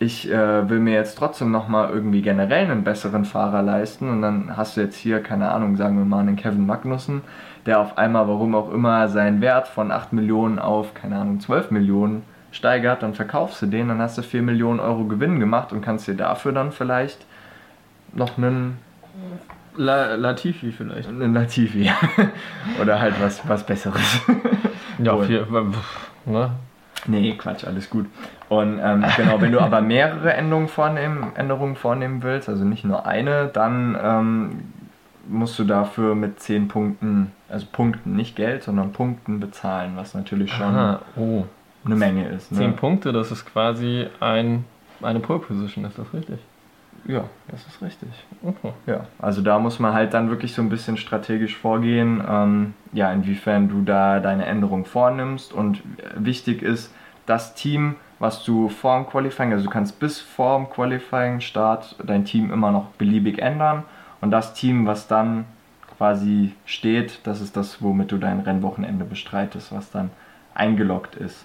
ich 0.00 0.28
äh, 0.28 0.68
will 0.68 0.80
mir 0.80 0.94
jetzt 0.94 1.16
trotzdem 1.16 1.52
nochmal 1.52 1.90
irgendwie 1.90 2.22
generell 2.22 2.68
einen 2.68 2.82
besseren 2.82 3.24
Fahrer 3.24 3.62
leisten 3.62 4.10
und 4.10 4.22
dann 4.22 4.56
hast 4.56 4.76
du 4.76 4.80
jetzt 4.80 4.96
hier, 4.96 5.22
keine 5.22 5.52
Ahnung, 5.52 5.76
sagen 5.76 5.96
wir 5.96 6.04
mal 6.04 6.20
einen 6.20 6.34
Kevin 6.34 6.66
Magnussen, 6.66 7.20
der 7.66 7.78
auf 7.78 7.98
einmal, 7.98 8.26
warum 8.26 8.56
auch 8.56 8.72
immer, 8.72 9.06
seinen 9.08 9.40
Wert 9.40 9.68
von 9.68 9.92
8 9.92 10.12
Millionen 10.12 10.58
auf, 10.58 10.94
keine 10.94 11.18
Ahnung, 11.18 11.38
12 11.38 11.70
Millionen 11.70 12.24
steigert, 12.52 13.02
dann 13.02 13.14
verkaufst 13.14 13.60
du 13.62 13.66
den, 13.66 13.88
dann 13.88 14.00
hast 14.00 14.18
du 14.18 14.22
4 14.22 14.42
Millionen 14.42 14.78
Euro 14.78 15.04
Gewinn 15.04 15.40
gemacht 15.40 15.72
und 15.72 15.80
kannst 15.80 16.06
dir 16.06 16.14
dafür 16.14 16.52
dann 16.52 16.70
vielleicht 16.70 17.26
noch 18.12 18.38
einen 18.38 18.78
La 19.76 20.14
Latifi 20.14 20.70
vielleicht. 20.70 21.08
Einen 21.08 21.32
Latifi. 21.32 21.90
Oder 22.80 23.00
halt 23.00 23.14
was, 23.20 23.46
was 23.48 23.64
Besseres. 23.64 24.20
ja, 25.02 25.16
viel, 25.18 25.46
ne? 26.26 26.50
Nee, 27.06 27.34
Quatsch, 27.36 27.64
alles 27.64 27.90
gut. 27.90 28.06
Und 28.48 28.78
ähm, 28.82 29.04
genau, 29.16 29.40
wenn 29.40 29.50
du 29.50 29.60
aber 29.60 29.80
mehrere 29.80 30.34
Änderungen 30.34 30.68
vornehmen, 30.68 31.32
Änderungen 31.34 31.74
vornehmen 31.74 32.22
willst, 32.22 32.48
also 32.48 32.64
nicht 32.64 32.84
nur 32.84 33.06
eine, 33.06 33.48
dann 33.48 33.98
ähm, 34.00 34.60
musst 35.26 35.58
du 35.58 35.64
dafür 35.64 36.14
mit 36.14 36.38
10 36.40 36.68
Punkten, 36.68 37.32
also 37.48 37.66
Punkten, 37.72 38.14
nicht 38.14 38.36
Geld, 38.36 38.62
sondern 38.62 38.92
Punkten 38.92 39.40
bezahlen, 39.40 39.92
was 39.96 40.14
natürlich 40.14 40.52
schon 40.52 40.66
Aha, 40.66 41.00
oh 41.16 41.44
eine 41.84 41.96
Menge 41.96 42.28
ist. 42.28 42.52
Ne? 42.52 42.58
Zehn 42.58 42.76
Punkte, 42.76 43.12
das 43.12 43.30
ist 43.30 43.44
quasi 43.44 44.06
ein, 44.20 44.64
eine 45.00 45.20
Pole 45.20 45.40
Position, 45.40 45.84
ist 45.84 45.98
das 45.98 46.12
richtig? 46.12 46.38
Ja, 47.04 47.24
das 47.48 47.66
ist 47.66 47.82
richtig. 47.82 48.08
Okay. 48.44 48.72
Ja, 48.86 49.06
also 49.18 49.42
da 49.42 49.58
muss 49.58 49.80
man 49.80 49.92
halt 49.92 50.14
dann 50.14 50.30
wirklich 50.30 50.54
so 50.54 50.62
ein 50.62 50.68
bisschen 50.68 50.96
strategisch 50.96 51.56
vorgehen, 51.56 52.22
ähm, 52.28 52.74
ja, 52.92 53.12
inwiefern 53.12 53.68
du 53.68 53.82
da 53.82 54.20
deine 54.20 54.44
Änderung 54.46 54.84
vornimmst. 54.84 55.52
Und 55.52 55.82
wichtig 56.14 56.62
ist, 56.62 56.94
das 57.26 57.54
Team, 57.54 57.96
was 58.18 58.44
du 58.44 58.68
vor 58.68 58.96
dem 58.96 59.06
Qualifying, 59.08 59.52
also 59.52 59.64
du 59.64 59.70
kannst 59.70 59.98
bis 59.98 60.20
vor 60.20 60.58
dem 60.58 60.70
Qualifying-Start 60.70 61.96
dein 62.04 62.24
Team 62.24 62.52
immer 62.52 62.70
noch 62.70 62.86
beliebig 62.90 63.40
ändern. 63.40 63.82
Und 64.20 64.30
das 64.30 64.54
Team, 64.54 64.86
was 64.86 65.08
dann 65.08 65.44
quasi 65.98 66.52
steht, 66.64 67.20
das 67.24 67.40
ist 67.40 67.56
das, 67.56 67.82
womit 67.82 68.12
du 68.12 68.18
dein 68.18 68.40
Rennwochenende 68.40 69.04
bestreitest, 69.04 69.72
was 69.74 69.90
dann 69.90 70.10
eingeloggt 70.54 71.16
ist. 71.16 71.44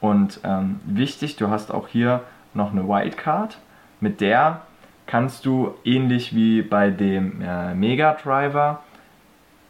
Und 0.00 0.40
ähm, 0.44 0.80
wichtig, 0.84 1.36
du 1.36 1.48
hast 1.48 1.72
auch 1.72 1.88
hier 1.88 2.22
noch 2.54 2.72
eine 2.72 2.86
Wildcard, 2.86 3.58
mit 4.00 4.20
der 4.20 4.62
kannst 5.06 5.46
du 5.46 5.74
ähnlich 5.84 6.34
wie 6.34 6.62
bei 6.62 6.90
dem 6.90 7.40
äh, 7.40 7.74
Mega 7.74 8.14
Driver 8.14 8.82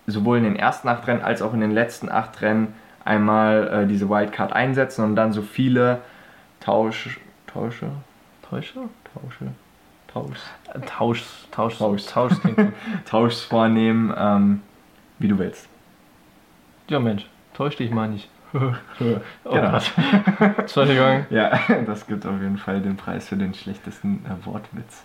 sowohl 0.06 0.38
in 0.38 0.45
den 0.45 0.56
ersten 0.56 0.88
acht 0.88 1.06
Rennen 1.06 1.23
als 1.23 1.42
auch 1.42 1.52
in 1.52 1.61
den 1.61 1.73
letzten 1.73 2.09
acht 2.09 2.40
Rennen 2.40 2.75
einmal 3.04 3.68
äh, 3.68 3.87
diese 3.87 4.09
Wildcard 4.09 4.52
einsetzen 4.52 5.04
und 5.04 5.16
dann 5.16 5.33
so 5.33 5.42
viele 5.42 6.00
Tausch, 6.61 7.21
Tausche, 7.47 7.90
Täusche? 8.42 8.80
Tausche, 9.14 10.38
Tausch, 10.87 11.28
Tausch, 11.50 11.78
Tausch, 11.78 12.06
Tausch. 12.06 12.33
Tausch 13.04 13.45
vornehmen, 13.49 14.14
ähm, 14.16 14.62
wie 15.18 15.28
du 15.28 15.38
willst. 15.38 15.68
Ja, 16.88 16.99
Mensch, 16.99 17.28
täusch 17.54 17.76
dich 17.76 17.90
mal 17.90 18.09
nicht. 18.09 18.28
oh 18.55 18.73
Genau. 19.45 19.71
Gott. 19.73 19.93
Entschuldigung. 20.59 21.26
Ja, 21.31 21.59
das 21.87 22.07
gibt 22.07 22.26
auf 22.26 22.41
jeden 22.41 22.59
Fall 22.59 22.81
den 22.81 22.97
Preis 22.97 23.29
für 23.29 23.37
den 23.37 23.55
schlechtesten 23.55 24.25
äh, 24.26 24.47
Wortwitz. 24.47 25.05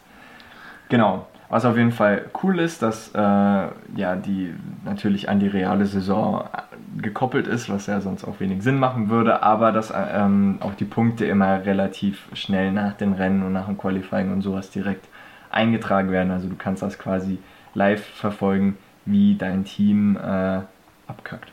Genau. 0.89 1.27
Was 1.49 1.65
auf 1.65 1.75
jeden 1.75 1.91
Fall 1.91 2.29
cool 2.43 2.59
ist, 2.59 2.81
dass 2.81 3.13
äh, 3.13 3.19
ja 3.19 4.15
die 4.15 4.53
natürlich 4.85 5.27
an 5.27 5.39
die 5.41 5.47
reale 5.47 5.85
Saison 5.85 6.45
äh, 6.45 7.01
gekoppelt 7.01 7.45
ist, 7.45 7.69
was 7.69 7.87
ja 7.87 7.99
sonst 7.99 8.23
auch 8.23 8.39
wenig 8.39 8.63
Sinn 8.63 8.79
machen 8.79 9.09
würde, 9.09 9.43
aber 9.43 9.73
dass 9.73 9.91
äh, 9.91 9.97
ähm, 10.13 10.59
auch 10.61 10.73
die 10.75 10.85
Punkte 10.85 11.25
immer 11.25 11.65
relativ 11.65 12.27
schnell 12.33 12.71
nach 12.71 12.93
den 12.93 13.11
Rennen 13.11 13.43
und 13.43 13.51
nach 13.51 13.65
dem 13.65 13.77
Qualifying 13.77 14.31
und 14.31 14.41
sowas 14.41 14.69
direkt 14.69 15.07
eingetragen 15.49 16.11
werden. 16.11 16.31
Also 16.31 16.47
du 16.47 16.55
kannst 16.55 16.83
das 16.83 16.97
quasi 16.97 17.37
live 17.73 18.05
verfolgen, 18.05 18.77
wie 19.05 19.35
dein 19.35 19.65
Team 19.65 20.15
äh, 20.15 20.59
abkackt. 21.07 21.51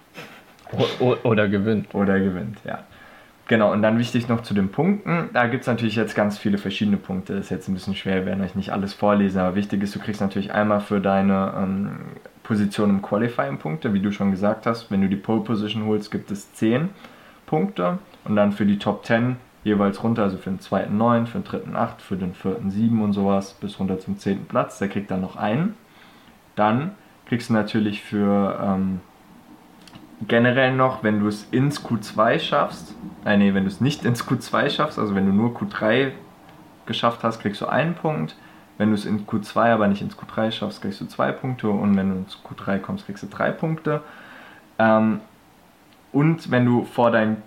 Oder 1.23 1.49
gewinnt. 1.49 1.95
Oder 1.95 2.21
gewinnt, 2.21 2.59
ja. 2.65 2.81
Genau, 3.49 3.73
und 3.73 3.81
dann 3.81 3.99
wichtig 3.99 4.29
noch 4.29 4.43
zu 4.43 4.53
den 4.53 4.71
Punkten. 4.71 5.31
Da 5.33 5.47
gibt 5.47 5.63
es 5.63 5.67
natürlich 5.67 5.97
jetzt 5.97 6.15
ganz 6.15 6.37
viele 6.37 6.59
verschiedene 6.59 6.99
Punkte. 6.99 7.33
Ist 7.33 7.51
jetzt 7.51 7.67
ein 7.69 7.75
bisschen 7.75 7.95
schwer, 7.95 8.17
wir 8.17 8.27
werden 8.27 8.45
euch 8.45 8.55
nicht 8.55 8.73
alles 8.73 8.93
vorlesen, 8.93 9.39
aber 9.39 9.57
wichtig 9.57 9.83
ist, 9.83 9.95
du 9.95 10.01
kriegst 10.01 10.21
natürlich 10.21 10.53
einmal 10.53 10.81
für 10.81 11.01
deine 11.01 11.55
ähm, 11.57 11.91
Position 12.43 12.91
im 12.91 13.03
Qualifying 13.03 13.57
Punkte, 13.57 13.95
wie 13.95 14.01
du 14.01 14.13
schon 14.13 14.31
gesagt 14.33 14.67
hast. 14.67 14.91
Wenn 14.91 15.01
du 15.01 15.09
die 15.09 15.17
Pole 15.17 15.41
Position 15.41 15.87
holst, 15.87 16.11
gibt 16.11 16.31
es 16.31 16.53
10 16.53 16.91
Punkte 17.47 17.99
und 18.25 18.37
dann 18.37 18.53
für 18.53 18.67
die 18.67 18.79
Top 18.79 19.07
10 19.07 19.37
jeweils 19.65 20.03
runter, 20.03 20.25
also 20.25 20.37
für 20.37 20.51
den 20.51 20.61
zweiten 20.61 20.99
9, 20.99 21.27
für 21.27 21.39
den 21.39 21.45
dritten 21.45 21.75
8, 21.75 22.03
für 22.03 22.17
den 22.17 22.35
vierten 22.35 22.71
7 22.71 23.03
und 23.03 23.15
sowas, 23.15 23.55
bis 23.55 23.81
runter 23.81 23.99
zum 23.99 24.19
10. 24.19 24.45
Platz. 24.45 24.79
Der 24.79 24.89
kriegt 24.89 25.11
dann 25.11 25.23
noch 25.23 25.37
einen. 25.37 25.75
Dann 26.55 26.91
kriegst 27.27 27.49
du 27.49 27.55
natürlich 27.55 28.03
für 28.03 28.59
ähm, 28.63 29.01
generell 30.27 30.75
noch, 30.75 31.03
wenn 31.03 31.21
du 31.21 31.29
es 31.29 31.47
ins 31.51 31.85
Q2 31.85 32.41
schaffst, 32.41 32.95
äh, 33.25 33.37
nee, 33.37 33.55
wenn 33.55 33.65
du 33.65 33.69
es 33.69 33.81
nicht 33.81 34.05
ins 34.05 34.27
Q2 34.27 34.71
schaffst, 34.71 34.99
also 34.99 35.15
wenn 35.15 35.27
du 35.27 35.33
nur 35.33 35.51
Q3 35.51 36.13
geschafft 36.87 37.23
hast, 37.23 37.41
kriegst 37.41 37.61
du 37.61 37.67
einen 37.67 37.95
Punkt. 37.95 38.37
Wenn 38.79 38.91
du 38.91 38.95
es 38.95 39.05
in 39.05 39.27
Q2 39.27 39.73
aber 39.73 39.89
nicht 39.89 40.03
ins 40.03 40.17
Q3 40.17 40.53
schaffst, 40.53 40.83
kriegst 40.83 41.01
du 41.01 41.07
zwei 41.07 41.33
Punkte. 41.33 41.69
Und 41.69 41.97
wenn 41.97 42.11
du 42.11 42.17
ins 42.17 42.39
Q3 42.39 42.79
kommst, 42.79 43.07
kriegst 43.07 43.23
du 43.23 43.27
drei 43.27 43.51
Punkte. 43.51 44.03
Ähm, 44.79 45.21
und 46.13 46.51
wenn 46.51 46.65
du 46.65 46.85
vor 46.85 47.11
deinen 47.11 47.43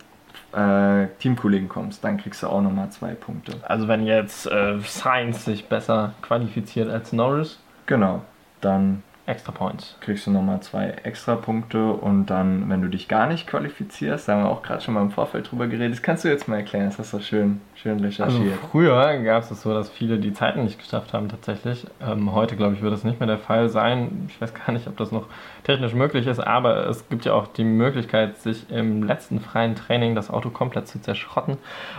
äh, 0.54 1.08
Teamkollegen 1.20 1.70
kommst, 1.70 2.04
dann 2.04 2.18
kriegst 2.18 2.44
du 2.44 2.48
auch 2.48 2.62
nochmal 2.62 2.90
zwei 2.90 3.14
Punkte. 3.14 3.54
Also 3.64 3.88
wenn 3.88 4.06
jetzt 4.06 4.46
äh, 4.46 4.80
Sainz 4.82 5.46
sich 5.46 5.68
besser 5.70 6.14
qualifiziert 6.22 6.90
als 6.90 7.14
Norris, 7.14 7.60
Genau, 7.92 8.22
dann 8.62 9.04
extra 9.26 9.52
Points. 9.52 9.96
kriegst 10.02 10.26
du 10.28 10.32
nochmal 10.32 10.62
zwei 10.62 10.90
extra 11.04 11.36
Punkte 11.36 11.92
und 11.92 12.26
dann, 12.28 12.70
wenn 12.70 12.82
du 12.82 12.88
dich 12.90 13.08
gar 13.08 13.28
nicht 13.28 13.48
qualifizierst, 13.48 14.28
da 14.28 14.34
haben 14.34 14.44
wir 14.44 14.50
auch 14.50 14.64
gerade 14.64 14.82
schon 14.82 14.94
mal 14.94 15.02
im 15.02 15.12
Vorfeld 15.12 15.52
drüber 15.52 15.68
geredet, 15.68 15.94
das 15.94 16.02
kannst 16.02 16.24
du 16.24 16.30
jetzt 16.30 16.48
mal 16.48 16.58
erklären, 16.58 16.86
das 16.86 16.98
hast 17.00 17.14
du 17.14 17.20
schön, 17.22 17.62
schön 17.76 18.04
Also 18.04 18.06
recherchiert. 18.24 18.60
früher 18.72 19.18
gab 19.20 19.44
es 19.44 19.52
es 19.52 19.62
so, 19.62 19.74
dass 19.74 19.90
viele 19.90 20.18
die 20.18 20.34
Zeiten 20.34 20.64
nicht 20.64 20.80
geschafft 20.80 21.14
haben 21.14 21.30
tatsächlich. 21.30 21.86
Ähm, 22.02 22.34
heute 22.34 22.56
glaube 22.56 22.74
ich 22.76 22.82
wird 22.82 22.94
das 22.94 23.04
nicht 23.04 23.20
mehr 23.20 23.28
der 23.28 23.38
Fall 23.38 23.70
sein. 23.70 24.28
Ich 24.28 24.42
weiß 24.42 24.54
gar 24.54 24.72
nicht, 24.72 24.88
ob 24.88 24.98
das 24.98 25.12
noch 25.12 25.28
technisch 25.64 25.94
möglich 25.94 26.28
ist, 26.28 26.40
aber 26.40 26.88
es 26.88 27.08
gibt 27.10 27.26
ja 27.26 27.34
auch 27.34 27.48
die 27.48 27.64
Möglichkeit, 27.64 28.38
sich 28.38 28.70
im 28.72 29.04
letzten 29.04 29.40
freien 29.40 29.76
Training 29.76 30.16
das 30.16 30.30
Auto 30.30 30.50
komplett 30.50 30.88
zu 30.88 31.00
zerschrotten 31.00 31.58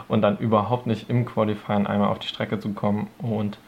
und 0.08 0.22
dann 0.22 0.38
überhaupt 0.38 0.86
nicht 0.86 1.08
im 1.08 1.24
Qualifying 1.24 1.86
einmal 1.86 2.08
auf 2.08 2.18
die 2.18 2.28
Strecke 2.28 2.58
zu 2.58 2.72
kommen. 2.72 3.08
Und 3.18 3.58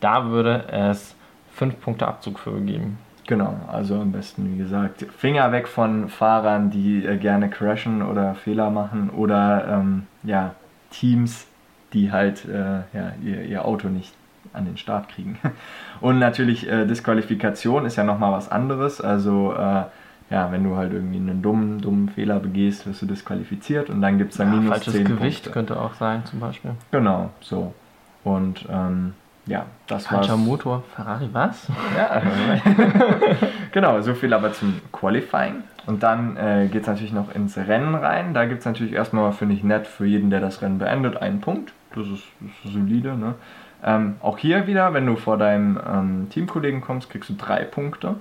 da 0.00 0.26
würde 0.30 0.64
es 0.70 1.14
fünf 1.54 1.80
Punkte 1.80 2.06
Abzug 2.06 2.38
für 2.38 2.60
geben. 2.60 2.98
Genau, 3.26 3.56
also 3.72 3.94
am 4.00 4.12
besten, 4.12 4.52
wie 4.52 4.58
gesagt, 4.58 5.06
Finger 5.16 5.50
weg 5.50 5.66
von 5.66 6.08
Fahrern, 6.08 6.70
die 6.70 7.06
äh, 7.06 7.16
gerne 7.16 7.48
crashen 7.48 8.02
oder 8.02 8.34
Fehler 8.34 8.70
machen 8.70 9.08
oder 9.10 9.66
ähm, 9.68 10.06
ja, 10.24 10.54
Teams, 10.90 11.46
die 11.94 12.12
halt 12.12 12.44
äh, 12.46 12.80
ja, 12.92 13.12
ihr, 13.22 13.42
ihr 13.44 13.64
Auto 13.64 13.88
nicht 13.88 14.12
an 14.52 14.66
den 14.66 14.76
Start 14.76 15.08
kriegen. 15.08 15.38
Und 16.02 16.18
natürlich 16.18 16.68
äh, 16.68 16.84
Disqualifikation 16.86 17.86
ist 17.86 17.96
ja 17.96 18.04
nochmal 18.04 18.32
was 18.32 18.50
anderes. 18.50 19.00
Also 19.00 19.54
äh, 19.54 19.84
ja, 20.30 20.50
wenn 20.52 20.64
du 20.64 20.76
halt 20.76 20.92
irgendwie 20.92 21.16
einen 21.18 21.40
dummen, 21.40 21.80
dummen 21.80 22.08
Fehler 22.10 22.40
begehst, 22.40 22.86
wirst 22.86 23.02
du 23.02 23.06
disqualifiziert 23.06 23.88
und 23.90 24.00
dann 24.02 24.18
gibt 24.18 24.32
es 24.32 24.38
dann 24.38 24.48
Ja, 24.48 24.54
minus 24.56 24.70
falsches 24.70 24.94
10 24.94 25.04
Gewicht 25.04 25.44
Punkte. 25.44 25.50
könnte 25.50 25.80
auch 25.80 25.94
sein 25.94 26.24
zum 26.26 26.40
Beispiel. 26.40 26.72
Genau, 26.90 27.30
so. 27.40 27.72
Und 28.22 28.66
ähm, 28.70 29.14
ja, 29.46 29.66
das 29.86 30.04
war's. 30.04 30.26
Falscher 30.26 30.36
Motor, 30.36 30.82
Ferrari, 30.94 31.28
was? 31.32 31.68
Ja, 31.96 32.22
genau, 33.72 34.00
so 34.00 34.14
viel 34.14 34.32
aber 34.32 34.52
zum 34.52 34.80
Qualifying. 34.92 35.64
Und 35.86 36.02
dann 36.02 36.36
äh, 36.36 36.68
geht 36.70 36.82
es 36.82 36.88
natürlich 36.88 37.12
noch 37.12 37.34
ins 37.34 37.56
Rennen 37.58 37.94
rein. 37.94 38.32
Da 38.32 38.46
gibt 38.46 38.60
es 38.60 38.66
natürlich 38.66 38.94
erstmal, 38.94 39.32
finde 39.32 39.54
ich, 39.54 39.62
nett 39.62 39.86
für 39.86 40.06
jeden, 40.06 40.30
der 40.30 40.40
das 40.40 40.62
Rennen 40.62 40.78
beendet, 40.78 41.18
einen 41.18 41.40
Punkt. 41.40 41.72
Das 41.94 42.06
ist, 42.08 42.24
das 42.40 42.64
ist 42.64 42.72
solide. 42.72 43.16
Ne? 43.16 43.34
Ähm, 43.84 44.16
auch 44.22 44.38
hier 44.38 44.66
wieder, 44.66 44.94
wenn 44.94 45.04
du 45.06 45.16
vor 45.16 45.36
deinem 45.36 45.78
ähm, 45.86 46.26
Teamkollegen 46.30 46.80
kommst, 46.80 47.10
kriegst 47.10 47.28
du 47.28 47.34
drei 47.34 47.64
Punkte. 47.64 48.16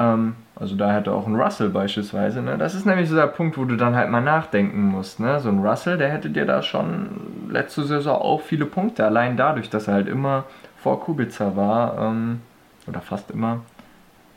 Ähm, 0.00 0.34
also 0.56 0.76
da 0.76 0.92
hätte 0.92 1.12
auch 1.12 1.26
ein 1.26 1.36
Russell 1.36 1.68
beispielsweise. 1.68 2.42
Ne? 2.42 2.58
Das 2.58 2.74
ist 2.74 2.86
nämlich 2.86 3.08
so 3.08 3.16
der 3.16 3.26
Punkt, 3.26 3.58
wo 3.58 3.64
du 3.64 3.76
dann 3.76 3.94
halt 3.94 4.10
mal 4.10 4.20
nachdenken 4.20 4.82
musst. 4.82 5.20
Ne? 5.20 5.40
So 5.40 5.50
ein 5.50 5.64
Russell, 5.64 5.98
der 5.98 6.10
hätte 6.10 6.30
dir 6.30 6.46
da 6.46 6.62
schon 6.62 7.48
letzte 7.50 7.84
Saison 7.84 8.20
auch 8.20 8.40
viele 8.40 8.66
Punkte. 8.66 9.04
Allein 9.04 9.36
dadurch, 9.36 9.70
dass 9.70 9.88
er 9.88 9.94
halt 9.94 10.08
immer 10.08 10.44
vor 10.76 11.00
Kubica 11.00 11.54
war, 11.56 11.98
ähm, 11.98 12.40
oder 12.86 13.00
fast 13.00 13.30
immer, 13.30 13.60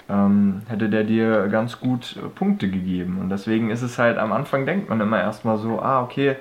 ähm, 0.10 0.64
hätte 0.68 0.90
der 0.90 1.04
dir 1.04 1.48
ganz 1.48 1.80
gut 1.80 2.18
äh, 2.18 2.28
Punkte 2.28 2.70
gegeben. 2.70 3.20
Und 3.22 3.30
deswegen 3.30 3.70
ist 3.70 3.82
es 3.82 3.98
halt, 3.98 4.18
am 4.18 4.34
Anfang 4.34 4.66
denkt 4.66 4.90
man 4.90 5.00
immer 5.00 5.20
erstmal 5.20 5.58
so, 5.58 5.80
ah, 5.82 6.02
okay, 6.02 6.36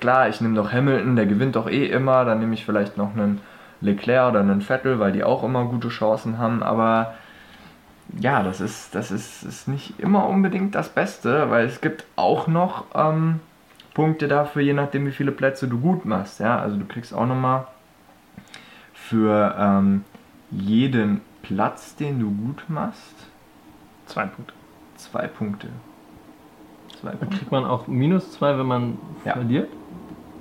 klar, 0.00 0.28
ich 0.28 0.40
nehme 0.40 0.54
doch 0.54 0.72
Hamilton, 0.72 1.16
der 1.16 1.26
gewinnt 1.26 1.56
doch 1.56 1.68
eh 1.68 1.86
immer, 1.86 2.24
dann 2.24 2.40
nehme 2.40 2.54
ich 2.54 2.64
vielleicht 2.64 2.98
noch 2.98 3.14
einen 3.14 3.40
Leclerc 3.80 4.30
oder 4.30 4.40
einen 4.40 4.60
Vettel, 4.60 4.98
weil 4.98 5.12
die 5.12 5.24
auch 5.24 5.44
immer 5.44 5.64
gute 5.64 5.88
Chancen 5.88 6.38
haben, 6.38 6.62
aber 6.62 7.14
ja, 8.20 8.42
das 8.42 8.60
ist, 8.60 8.94
das 8.94 9.10
ist, 9.10 9.42
ist 9.42 9.66
nicht 9.68 9.98
immer 9.98 10.28
unbedingt 10.28 10.74
das 10.74 10.88
Beste, 10.88 11.50
weil 11.50 11.66
es 11.66 11.80
gibt 11.80 12.04
auch 12.16 12.46
noch 12.46 12.84
ähm, 12.94 13.40
Punkte 13.94 14.28
dafür, 14.28 14.62
je 14.62 14.72
nachdem 14.74 15.06
wie 15.06 15.12
viele 15.12 15.32
Plätze 15.32 15.68
du 15.68 15.78
gut 15.80 16.04
machst. 16.04 16.40
Ja? 16.40 16.58
Also 16.58 16.76
du 16.76 16.84
kriegst 16.84 17.14
auch 17.14 17.26
nochmal 17.26 17.66
für 18.92 19.54
ähm, 19.58 20.04
jeden 20.50 21.20
Platz, 21.42 21.94
den 21.96 22.20
du 22.20 22.30
gut 22.30 22.64
machst, 22.68 23.14
Zwei 24.06 24.26
Punkte. 24.26 24.52
zwei 24.96 25.26
Punkte. 25.26 25.68
Zwei 27.00 27.10
Dann 27.10 27.18
Punkte. 27.20 27.38
kriegt 27.38 27.52
man 27.52 27.64
auch 27.64 27.86
minus 27.86 28.32
zwei, 28.32 28.58
wenn 28.58 28.66
man 28.66 28.98
Ja. 29.24 29.32
verliert. 29.32 29.68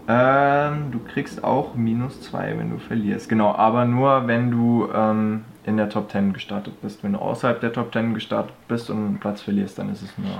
Ähm, 0.08 0.92
du 0.92 1.00
kriegst 1.00 1.44
auch 1.46 1.76
minus 1.76 2.22
zwei, 2.22 2.58
wenn 2.58 2.70
du 2.72 2.78
verlierst. 2.78 3.30
Genau, 3.30 3.56
aber 3.56 3.86
nur 3.86 4.28
wenn 4.28 4.52
du 4.52 4.90
ähm, 4.94 5.46
in 5.66 5.78
der 5.78 5.90
Top 5.90 6.12
10 6.12 6.34
gestartet 6.34 6.82
bist. 6.82 7.04
Wenn 7.04 7.14
du 7.14 7.20
außerhalb 7.20 7.60
der 7.60 7.74
Top 7.74 7.94
10 7.94 8.14
gestartet 8.14 8.54
bist 8.68 8.90
und 8.90 8.98
einen 8.98 9.20
Platz 9.20 9.42
verlierst, 9.42 9.80
dann 9.80 9.92
ist 9.92 10.02
es 10.02 10.18
nur 10.18 10.32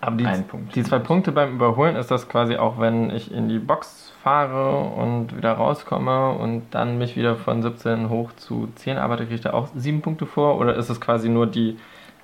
Aber 0.00 0.16
die, 0.16 0.26
ein 0.26 0.44
Punkt. 0.44 0.74
die 0.74 0.82
zwei 0.82 0.98
Punkte 0.98 1.32
beim 1.32 1.54
Überholen 1.54 1.96
ist 1.96 2.10
das 2.10 2.28
quasi 2.28 2.56
auch, 2.56 2.78
wenn 2.78 3.10
ich 3.10 3.32
in 3.32 3.48
die 3.48 3.58
Box 3.58 4.12
fahre 4.22 4.78
und 4.78 5.36
wieder 5.36 5.52
rauskomme 5.52 6.30
und 6.30 6.62
dann 6.70 6.98
mich 6.98 7.16
wieder 7.16 7.36
von 7.36 7.62
17 7.62 8.08
hoch 8.08 8.32
zu 8.36 8.68
10 8.76 8.98
arbeite, 8.98 9.24
kriege 9.24 9.36
ich 9.36 9.40
da 9.40 9.52
auch 9.52 9.68
sieben 9.74 10.00
Punkte 10.00 10.26
vor? 10.26 10.58
Oder 10.58 10.76
ist 10.76 10.90
es 10.90 11.00
quasi 11.00 11.28
nur 11.28 11.46
die 11.46 11.76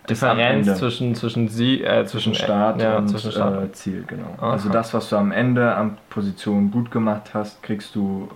Differenz 0.09 0.79
zwischen, 0.79 1.15
zwischen 1.15 1.49
sie, 1.49 1.83
äh, 1.83 2.05
zwischen, 2.05 2.33
zwischen 2.33 2.35
Start 2.35 2.81
ja, 2.81 2.97
und 2.97 3.09
zwischen 3.09 3.31
Start. 3.31 3.62
Äh, 3.62 3.73
Ziel, 3.73 4.05
genau. 4.07 4.35
Aha. 4.38 4.53
Also 4.53 4.69
das, 4.71 4.95
was 4.95 5.09
du 5.11 5.17
am 5.17 5.33
Ende 5.33 5.75
an 5.75 5.99
Position 6.09 6.71
gut 6.71 6.91
gemacht 6.91 7.35
hast, 7.35 7.62
kriegst 7.62 7.95
du 7.95 8.29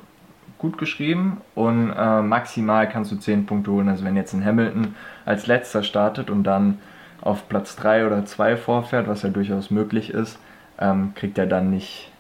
gut 0.62 0.78
geschrieben 0.78 1.42
und 1.54 1.90
äh, 1.90 2.23
maximal 2.23 2.88
kannst 2.88 3.12
du 3.12 3.16
10 3.16 3.45
Punkte 3.45 3.71
holen. 3.73 3.88
Also 3.88 4.04
wenn 4.04 4.16
jetzt 4.16 4.33
ein 4.33 4.45
Hamilton 4.45 4.95
als 5.26 5.47
letzter 5.47 5.83
startet 5.83 6.31
und 6.31 6.45
dann 6.45 6.78
auf 7.21 7.49
Platz 7.49 7.76
3 7.76 8.07
oder 8.07 8.25
2 8.25 8.57
vorfährt, 8.57 9.09
was 9.09 9.23
ja 9.23 9.28
durchaus 9.28 9.71
möglich 9.71 10.11
ist, 10.11 10.38
ähm, 10.78 11.12
kriegt 11.14 11.37
er 11.37 11.47
dann 11.47 11.71
nicht 11.71 12.11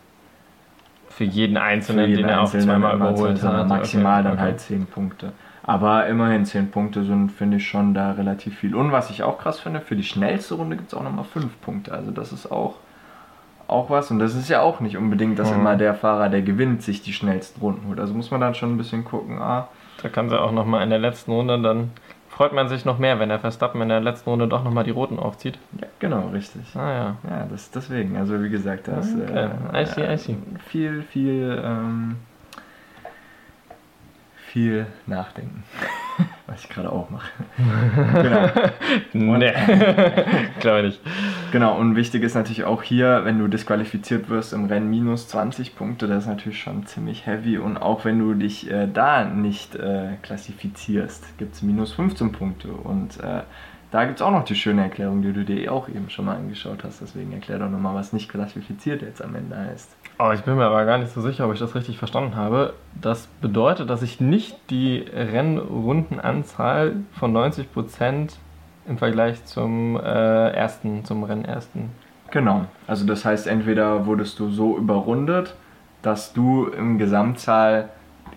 für 1.08 1.24
jeden 1.24 1.56
für 1.56 1.62
Einzelnen, 1.62 2.10
jeden 2.10 2.22
den 2.22 2.28
er 2.28 2.42
auch 2.42 2.50
zweimal 2.50 2.96
überholt 2.96 3.38
sondern 3.38 3.60
hat. 3.60 3.68
maximal 3.68 4.20
Okay, 4.20 4.24
dann 4.24 4.32
okay. 4.34 4.42
halt 4.42 4.60
10 4.60 4.86
Punkte. 4.86 5.32
Aber 5.62 6.06
immerhin 6.08 6.44
10 6.44 6.70
Punkte 6.70 7.04
sind, 7.04 7.30
finde 7.30 7.58
ich, 7.58 7.68
schon 7.68 7.94
da 7.94 8.12
relativ 8.12 8.58
viel. 8.58 8.74
Und 8.74 8.90
was 8.90 9.10
ich 9.10 9.22
auch 9.22 9.38
krass 9.38 9.60
finde, 9.60 9.80
für 9.80 9.94
die 9.94 10.02
schnellste 10.02 10.54
Runde 10.54 10.76
gibt 10.76 10.88
es 10.88 10.98
auch 10.98 11.04
nochmal 11.04 11.24
5 11.24 11.60
Punkte. 11.60 11.92
Also 11.92 12.10
das 12.10 12.32
ist 12.32 12.50
auch, 12.50 12.74
auch 13.72 13.90
was. 13.90 14.10
Und 14.10 14.18
das 14.18 14.34
ist 14.34 14.48
ja 14.48 14.60
auch 14.60 14.80
nicht 14.80 14.96
unbedingt, 14.96 15.38
dass 15.38 15.50
Mhm. 15.50 15.60
immer 15.60 15.76
der 15.76 15.94
Fahrer, 15.94 16.28
der 16.28 16.42
gewinnt, 16.42 16.82
sich 16.82 17.02
die 17.02 17.12
schnellsten 17.12 17.60
Runden 17.60 17.88
holt. 17.88 17.98
Also 18.00 18.14
muss 18.14 18.30
man 18.30 18.40
dann 18.40 18.54
schon 18.54 18.72
ein 18.74 18.78
bisschen 18.78 19.04
gucken, 19.04 19.38
ah, 19.40 19.68
Da 20.02 20.08
kann 20.08 20.28
sie 20.28 20.40
auch 20.40 20.52
nochmal 20.52 20.82
in 20.82 20.90
der 20.90 20.98
letzten 20.98 21.30
Runde, 21.32 21.60
dann 21.60 21.90
freut 22.28 22.52
man 22.52 22.68
sich 22.68 22.84
noch 22.84 22.98
mehr, 22.98 23.18
wenn 23.20 23.28
der 23.28 23.38
Verstappen 23.38 23.80
in 23.82 23.88
der 23.88 24.00
letzten 24.00 24.30
Runde 24.30 24.48
doch 24.48 24.64
nochmal 24.64 24.84
die 24.84 24.90
Roten 24.90 25.18
aufzieht. 25.18 25.58
ja, 25.80 25.86
genau, 25.98 26.28
richtig. 26.32 26.62
Ah 26.74 26.90
ja. 26.90 27.16
Ja, 27.28 27.46
das 27.50 27.70
deswegen. 27.70 28.16
Also 28.16 28.42
wie 28.42 28.48
gesagt, 28.50 28.88
da 28.88 28.98
ist 28.98 29.14
Okay, 29.14 29.48
I 29.74 29.84
see, 29.86 30.14
I 30.14 30.16
see. 30.16 30.36
viel, 30.68 31.02
viel, 31.02 31.62
ähm, 31.64 32.16
viel 34.46 34.86
nachdenken. 35.06 35.62
Was 36.46 36.64
ich 36.64 36.68
gerade 36.68 36.90
auch 36.92 37.08
mache. 37.08 37.30
genau. 39.12 39.36
Nee, 39.38 39.52
glaube 40.60 40.82
nicht. 40.82 41.00
Genau, 41.52 41.76
und 41.76 41.96
wichtig 41.96 42.22
ist 42.22 42.34
natürlich 42.34 42.64
auch 42.64 42.82
hier, 42.82 43.26
wenn 43.26 43.38
du 43.38 43.46
disqualifiziert 43.46 44.30
wirst 44.30 44.54
im 44.54 44.64
Rennen 44.64 44.88
minus 44.88 45.28
20 45.28 45.76
Punkte, 45.76 46.06
das 46.06 46.22
ist 46.22 46.28
natürlich 46.30 46.58
schon 46.58 46.86
ziemlich 46.86 47.26
heavy. 47.26 47.58
Und 47.58 47.76
auch 47.76 48.06
wenn 48.06 48.18
du 48.18 48.32
dich 48.32 48.70
äh, 48.70 48.88
da 48.90 49.26
nicht 49.26 49.74
äh, 49.74 50.16
klassifizierst, 50.22 51.36
gibt 51.36 51.54
es 51.54 51.60
minus 51.60 51.92
15 51.92 52.32
Punkte. 52.32 52.68
Und 52.68 53.20
äh, 53.20 53.42
da 53.90 54.06
gibt 54.06 54.20
es 54.20 54.22
auch 54.22 54.30
noch 54.30 54.44
die 54.46 54.54
schöne 54.54 54.84
Erklärung, 54.84 55.20
die 55.20 55.34
du 55.34 55.44
dir 55.44 55.70
auch 55.70 55.90
eben 55.90 56.08
schon 56.08 56.24
mal 56.24 56.36
angeschaut 56.36 56.84
hast. 56.84 57.02
Deswegen 57.02 57.34
erklär 57.34 57.58
doch 57.58 57.68
nochmal, 57.68 57.94
was 57.94 58.14
nicht 58.14 58.30
klassifiziert 58.30 59.02
jetzt 59.02 59.22
am 59.22 59.34
Ende 59.34 59.54
heißt. 59.54 59.94
Oh, 60.18 60.30
ich 60.32 60.40
bin 60.40 60.56
mir 60.56 60.64
aber 60.64 60.86
gar 60.86 60.96
nicht 60.96 61.12
so 61.12 61.20
sicher, 61.20 61.44
ob 61.44 61.52
ich 61.52 61.60
das 61.60 61.74
richtig 61.74 61.98
verstanden 61.98 62.34
habe. 62.34 62.72
Das 62.98 63.26
bedeutet, 63.42 63.90
dass 63.90 64.00
ich 64.00 64.22
nicht 64.22 64.56
die 64.70 65.04
Rennrundenanzahl 65.14 66.94
von 67.12 67.36
90% 67.36 68.36
im 68.86 68.98
Vergleich 68.98 69.44
zum 69.44 69.96
äh, 69.96 70.50
ersten, 70.50 71.04
zum 71.04 71.24
Rennersten. 71.24 71.90
Genau, 72.30 72.64
also 72.86 73.06
das 73.06 73.24
heißt, 73.24 73.46
entweder 73.46 74.06
wurdest 74.06 74.38
du 74.38 74.48
so 74.50 74.76
überrundet, 74.78 75.54
dass 76.02 76.32
du 76.32 76.66
im 76.66 76.98
Gesamtzahl 76.98 77.90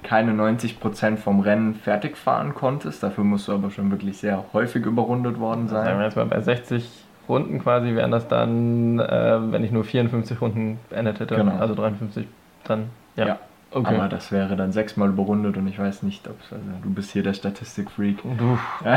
keine 0.03 0.33
90% 0.33 1.17
vom 1.17 1.39
Rennen 1.39 1.73
fertig 1.73 2.15
fahren 2.17 2.53
konntest. 2.53 3.01
Dafür 3.01 3.23
musst 3.23 3.47
du 3.47 3.53
aber 3.53 3.71
schon 3.71 3.89
wirklich 3.89 4.17
sehr 4.17 4.43
häufig 4.53 4.85
überrundet 4.85 5.39
worden 5.39 5.67
Sagen 5.67 5.87
wir 5.87 5.93
sein. 5.95 6.03
jetzt 6.03 6.15
mal 6.15 6.25
bei 6.25 6.41
60 6.41 6.87
Runden 7.27 7.59
quasi 7.59 7.95
wären 7.95 8.11
das 8.11 8.27
dann, 8.27 8.99
äh, 8.99 9.51
wenn 9.51 9.63
ich 9.63 9.71
nur 9.71 9.83
54 9.83 10.39
Runden 10.41 10.77
beendet 10.89 11.19
hätte, 11.19 11.35
Genau. 11.35 11.57
also 11.57 11.73
53, 11.73 12.27
dann 12.65 12.89
ja. 13.15 13.27
Ja, 13.27 13.39
Okay. 13.75 13.93
Aber 13.93 14.07
das 14.07 14.31
wäre 14.31 14.55
dann 14.55 14.71
sechsmal 14.71 15.09
überrundet 15.09 15.57
und 15.57 15.67
ich 15.67 15.77
weiß 15.77 16.03
nicht, 16.03 16.25
ob 16.29 16.37
also 16.49 16.63
du 16.81 16.93
bist 16.93 17.11
hier 17.11 17.23
der 17.23 17.33
Statistikfreak. 17.33 18.19
Du, 18.23 18.57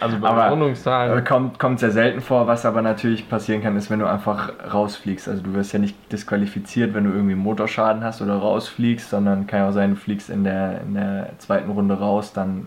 also 0.00 0.18
bei 0.18 0.28
Aber- 0.30 0.48
Rundungszahlen. 0.48 1.18
Äh, 1.18 1.22
Kommt, 1.22 1.58
kommt 1.58 1.78
sehr 1.78 1.90
selten 1.90 2.22
vor, 2.22 2.46
was 2.46 2.64
aber 2.64 2.80
natürlich 2.80 3.28
passieren 3.28 3.62
kann, 3.62 3.76
ist, 3.76 3.90
wenn 3.90 3.98
du 3.98 4.06
einfach 4.06 4.50
rausfliegst. 4.72 5.28
Also 5.28 5.42
du 5.42 5.52
wirst 5.52 5.74
ja 5.74 5.78
nicht 5.78 5.94
disqualifiziert, 6.10 6.94
wenn 6.94 7.04
du 7.04 7.10
irgendwie 7.10 7.34
Motorschaden 7.34 8.02
hast 8.02 8.22
oder 8.22 8.36
rausfliegst, 8.36 9.10
sondern 9.10 9.46
kann 9.46 9.60
ja 9.60 9.68
auch 9.68 9.72
sein, 9.72 9.90
du 9.90 9.96
fliegst 9.96 10.30
in 10.30 10.42
der, 10.42 10.80
in 10.80 10.94
der 10.94 11.28
zweiten 11.36 11.70
Runde 11.70 11.98
raus, 11.98 12.32
dann 12.32 12.66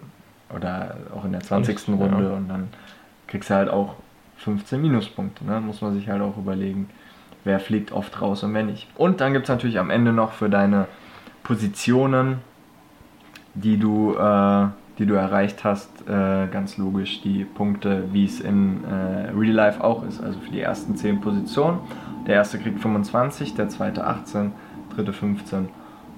oder 0.56 0.96
auch 1.16 1.26
in 1.26 1.32
der 1.32 1.42
20. 1.42 1.88
Und, 1.88 1.96
Runde 1.96 2.24
ja. 2.24 2.36
und 2.36 2.50
dann 2.50 2.68
kriegst 3.26 3.50
du 3.50 3.56
halt 3.56 3.70
auch 3.70 3.96
15 4.38 4.80
Minuspunkte. 4.80 5.44
Ne? 5.44 5.60
Muss 5.60 5.82
man 5.82 5.96
sich 5.96 6.08
halt 6.08 6.22
auch 6.22 6.38
überlegen, 6.38 6.88
wer 7.44 7.60
fliegt 7.60 7.92
oft 7.92 8.22
raus 8.22 8.44
und 8.44 8.54
wer 8.54 8.62
nicht. 8.62 8.88
Und 8.96 9.22
dann 9.22 9.34
gibt 9.34 9.46
es 9.46 9.50
natürlich 9.50 9.80
am 9.80 9.90
Ende 9.90 10.14
noch 10.14 10.34
für 10.34 10.48
deine 10.48 10.86
Positionen, 11.44 12.40
die 13.54 13.78
du, 13.78 14.16
äh, 14.16 14.68
die 14.98 15.06
du 15.06 15.16
erreicht 15.16 15.64
hast, 15.64 15.90
äh, 16.08 16.48
ganz 16.48 16.78
logisch 16.78 17.22
die 17.22 17.44
Punkte, 17.46 18.06
wie 18.12 18.26
es 18.26 18.40
in 18.40 18.84
äh, 18.84 19.32
Real 19.32 19.54
Life 19.54 19.84
auch 19.84 20.04
ist. 20.06 20.22
Also 20.22 20.40
für 20.40 20.52
die 20.52 20.62
ersten 20.62 20.96
10 20.96 21.22
Positionen. 21.22 21.80
Der 22.28 22.36
erste 22.36 22.60
kriegt 22.60 22.80
25, 22.80 23.56
der 23.56 23.70
zweite 23.70 24.06
18, 24.06 24.52
dritte 24.96 25.14
15 25.14 25.70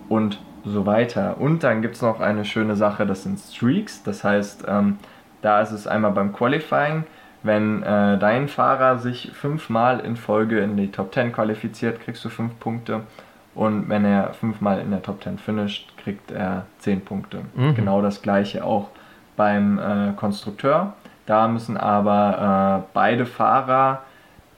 und 0.10 0.40
so 0.66 0.86
weiter. 0.86 1.40
Und 1.40 1.64
dann 1.64 1.82
gibt 1.82 1.96
es 1.96 2.02
noch 2.02 2.20
eine 2.20 2.46
schöne 2.46 2.76
Sache, 2.76 3.06
das 3.06 3.24
sind 3.24 3.40
Streaks. 3.40 4.04
Das 4.04 4.24
heißt, 4.24 4.66
ähm, 4.68 4.98
da 5.42 5.62
ist 5.62 5.72
es 5.72 5.88
einmal 5.88 6.12
beim 6.12 6.34
Qualifying, 6.34 7.04
wenn 7.44 7.84
äh, 7.84 8.18
dein 8.18 8.48
Fahrer 8.48 9.00
sich 9.00 9.32
fünfmal 9.34 10.00
in 10.00 10.16
Folge 10.16 10.60
in 10.60 10.78
die 10.78 10.92
Top 10.92 11.14
10 11.14 11.34
qualifiziert, 11.34 12.00
kriegst 12.00 12.24
du 12.24 12.30
5 12.30 12.60
Punkte. 12.60 13.02
Und 13.56 13.88
wenn 13.90 14.04
er 14.06 14.34
fünfmal 14.34 14.80
in 14.80 14.90
der 14.92 15.02
Top 15.02 15.24
10 15.24 15.38
finisht, 15.38 15.96
kriegt 15.98 16.32
er 16.32 16.66
10 16.80 17.02
Punkte. 17.02 17.42
Mhm. 17.56 17.76
Genau 17.76 18.02
das 18.02 18.22
gleiche 18.22 18.64
auch 18.64 18.90
beim 19.36 19.80
äh, 19.80 20.14
Konstrukteur. 20.16 20.94
Da 21.26 21.48
müssen 21.48 21.78
aber 21.78 22.84
äh, 22.84 22.90
beide 22.94 23.26
Fahrer 23.26 24.04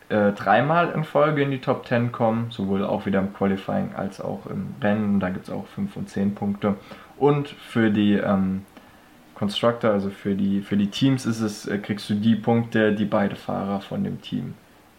äh, 0.10 0.32
dreimal 0.32 0.92
in 0.92 1.04
Folge 1.04 1.44
in 1.44 1.52
die 1.52 1.60
Top 1.60 1.88
10 1.88 2.12
kommen, 2.12 2.48
sowohl 2.52 2.84
auch 2.86 3.06
wieder 3.06 3.20
im 3.20 3.34
Qualifying 3.34 3.94
als 3.96 4.22
auch 4.22 4.46
im 4.46 4.76
Rennen. 4.82 5.20
Da 5.20 5.30
gibt 5.30 5.48
es 5.48 5.54
auch 5.54 5.66
5 5.68 5.96
und 5.98 6.10
10 6.10 6.36
Punkte. 6.36 6.76
Und 7.18 7.50
für 7.50 7.92
die 7.92 8.14
ähm, 8.14 8.66
Constructor, 9.36 9.92
also 9.92 10.10
für 10.10 10.36
die, 10.36 10.62
für 10.62 10.78
die 10.78 10.88
Teams, 10.88 11.26
ist 11.26 11.42
es, 11.42 11.68
äh, 11.68 11.78
kriegst 11.78 12.10
du 12.10 12.16
die 12.16 12.36
Punkte, 12.36 12.94
die 12.94 13.06
beide 13.06 13.36
Fahrer 13.36 13.82
von 13.82 14.04
dem 14.04 14.22
Team 14.22 14.54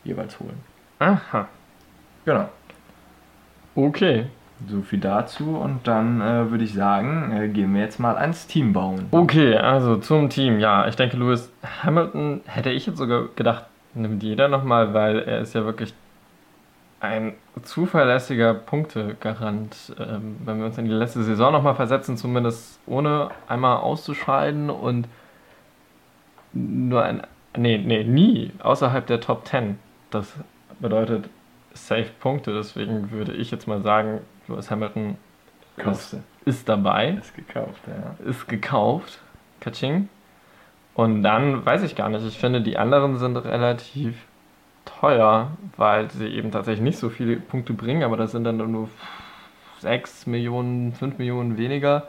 jeweils 0.04 0.38
holen. 0.38 0.60
Aha. 0.98 1.48
Genau. 2.24 2.48
Okay. 3.76 4.26
So 4.68 4.80
viel 4.80 5.00
dazu 5.00 5.58
und 5.58 5.86
dann 5.86 6.22
äh, 6.22 6.50
würde 6.50 6.64
ich 6.64 6.72
sagen, 6.72 7.30
äh, 7.30 7.48
gehen 7.48 7.74
wir 7.74 7.82
jetzt 7.82 8.00
mal 8.00 8.16
ans 8.16 8.46
Team 8.46 8.72
bauen. 8.72 9.06
Okay, 9.10 9.54
also 9.54 9.96
zum 9.96 10.30
Team. 10.30 10.58
Ja, 10.60 10.88
ich 10.88 10.96
denke, 10.96 11.18
Lewis 11.18 11.52
Hamilton 11.82 12.40
hätte 12.46 12.70
ich 12.70 12.86
jetzt 12.86 12.96
sogar 12.96 13.28
gedacht, 13.36 13.66
nimmt 13.92 14.22
jeder 14.22 14.48
nochmal, 14.48 14.94
weil 14.94 15.18
er 15.18 15.40
ist 15.40 15.54
ja 15.54 15.66
wirklich 15.66 15.92
ein 17.00 17.34
zuverlässiger 17.62 18.54
Punktegarant. 18.54 19.94
Ähm, 19.98 20.36
wenn 20.44 20.58
wir 20.58 20.66
uns 20.66 20.78
in 20.78 20.86
die 20.86 20.90
letzte 20.90 21.22
Saison 21.22 21.52
nochmal 21.52 21.74
versetzen, 21.74 22.16
zumindest 22.16 22.80
ohne 22.86 23.28
einmal 23.48 23.76
auszuscheiden 23.76 24.70
und 24.70 25.06
nur 26.54 27.02
ein. 27.02 27.22
Nee, 27.56 27.78
nee, 27.78 28.04
nie 28.04 28.52
außerhalb 28.62 29.06
der 29.06 29.20
Top 29.20 29.46
10. 29.46 29.78
Das 30.10 30.32
bedeutet 30.78 31.28
safe 31.76 32.10
Punkte. 32.20 32.52
Deswegen 32.52 33.10
würde 33.10 33.32
ich 33.34 33.50
jetzt 33.50 33.66
mal 33.66 33.82
sagen, 33.82 34.20
Lewis 34.48 34.70
Hamilton 34.70 35.16
du. 35.76 36.22
ist 36.44 36.68
dabei 36.68 37.10
Ist 37.10 37.34
gekauft, 37.34 37.82
ja. 37.86 38.28
ist 38.28 38.48
gekauft. 38.48 39.20
Kaching. 39.60 40.08
Und 40.94 41.22
dann 41.22 41.64
weiß 41.64 41.82
ich 41.82 41.94
gar 41.94 42.08
nicht. 42.08 42.26
Ich 42.26 42.38
finde, 42.38 42.62
die 42.62 42.78
anderen 42.78 43.18
sind 43.18 43.36
relativ 43.36 44.16
teuer, 44.86 45.50
weil 45.76 46.10
sie 46.10 46.28
eben 46.28 46.50
tatsächlich 46.50 46.82
nicht 46.82 46.98
so 46.98 47.10
viele 47.10 47.36
Punkte 47.36 47.74
bringen, 47.74 48.02
aber 48.02 48.16
das 48.16 48.32
sind 48.32 48.44
dann 48.44 48.56
nur 48.56 48.88
6 49.80 50.26
Millionen, 50.26 50.92
5 50.92 51.18
Millionen 51.18 51.58
weniger, 51.58 52.06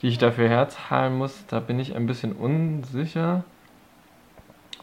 die 0.00 0.08
ich 0.08 0.18
dafür 0.18 0.48
herzahlen 0.48 1.16
muss. 1.16 1.44
Da 1.48 1.60
bin 1.60 1.80
ich 1.80 1.96
ein 1.96 2.06
bisschen 2.06 2.32
unsicher. 2.32 3.44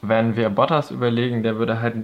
Wenn 0.02 0.36
wir 0.36 0.50
Bottas 0.50 0.92
überlegen, 0.92 1.44
der 1.44 1.58
würde 1.58 1.82
halt, 1.82 1.96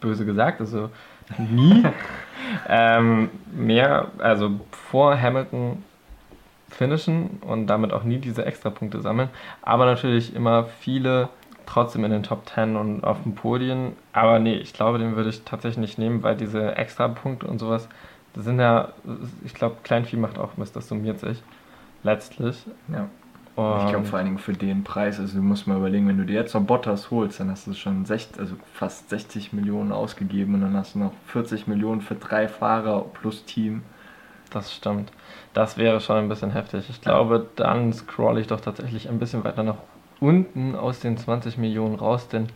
böse 0.00 0.24
gesagt, 0.24 0.60
also 0.60 0.90
nie 1.38 1.84
ähm, 2.68 3.30
mehr, 3.52 4.08
also 4.18 4.52
vor 4.70 5.20
Hamilton 5.20 5.82
finishen 6.68 7.38
und 7.40 7.66
damit 7.66 7.92
auch 7.92 8.04
nie 8.04 8.18
diese 8.18 8.44
Extrapunkte 8.44 9.00
sammeln. 9.00 9.30
Aber 9.62 9.86
natürlich 9.86 10.34
immer 10.34 10.64
viele 10.64 11.28
trotzdem 11.66 12.04
in 12.04 12.10
den 12.10 12.22
Top 12.22 12.48
10 12.48 12.76
und 12.76 13.04
auf 13.04 13.22
den 13.22 13.34
Podien. 13.34 13.92
Aber 14.12 14.38
nee, 14.38 14.54
ich 14.54 14.72
glaube, 14.72 14.98
den 14.98 15.16
würde 15.16 15.30
ich 15.30 15.42
tatsächlich 15.42 15.78
nicht 15.78 15.98
nehmen, 15.98 16.22
weil 16.22 16.36
diese 16.36 16.76
Extrapunkte 16.76 17.46
und 17.46 17.58
sowas, 17.58 17.88
das 18.34 18.44
sind 18.44 18.58
ja, 18.58 18.88
ich 19.44 19.54
glaube, 19.54 19.76
Kleinvieh 19.82 20.16
macht 20.16 20.38
auch 20.38 20.56
Mist, 20.56 20.76
das 20.76 20.88
summiert 20.88 21.20
sich 21.20 21.42
letztlich. 22.02 22.64
ja. 22.88 23.08
Ich 23.58 23.90
glaube 23.90 24.04
vor 24.04 24.18
allen 24.18 24.26
Dingen 24.26 24.38
für 24.38 24.52
den 24.52 24.84
Preis, 24.84 25.18
also 25.18 25.36
du 25.38 25.42
musst 25.42 25.66
mal 25.66 25.76
überlegen, 25.78 26.06
wenn 26.06 26.16
du 26.18 26.24
dir 26.24 26.34
jetzt 26.34 26.54
noch 26.54 26.62
Bottas 26.62 27.10
holst, 27.10 27.40
dann 27.40 27.50
hast 27.50 27.66
du 27.66 27.72
schon 27.74 28.04
60, 28.04 28.38
also 28.38 28.54
fast 28.72 29.10
60 29.10 29.52
Millionen 29.52 29.90
ausgegeben 29.90 30.54
und 30.54 30.60
dann 30.60 30.76
hast 30.76 30.94
du 30.94 31.00
noch 31.00 31.12
40 31.26 31.66
Millionen 31.66 32.00
für 32.00 32.14
drei 32.14 32.46
Fahrer 32.46 33.04
plus 33.20 33.44
Team. 33.44 33.82
Das 34.50 34.72
stimmt. 34.72 35.10
Das 35.54 35.76
wäre 35.76 36.00
schon 36.00 36.16
ein 36.16 36.28
bisschen 36.28 36.52
heftig. 36.52 36.88
Ich 36.88 37.00
glaube, 37.00 37.48
dann 37.56 37.92
scroll 37.92 38.38
ich 38.38 38.46
doch 38.46 38.60
tatsächlich 38.60 39.08
ein 39.08 39.18
bisschen 39.18 39.44
weiter 39.44 39.62
nach 39.62 39.78
unten 40.20 40.74
aus 40.74 41.00
den 41.00 41.18
20 41.18 41.58
Millionen 41.58 41.96
raus, 41.96 42.28
denn 42.28 42.46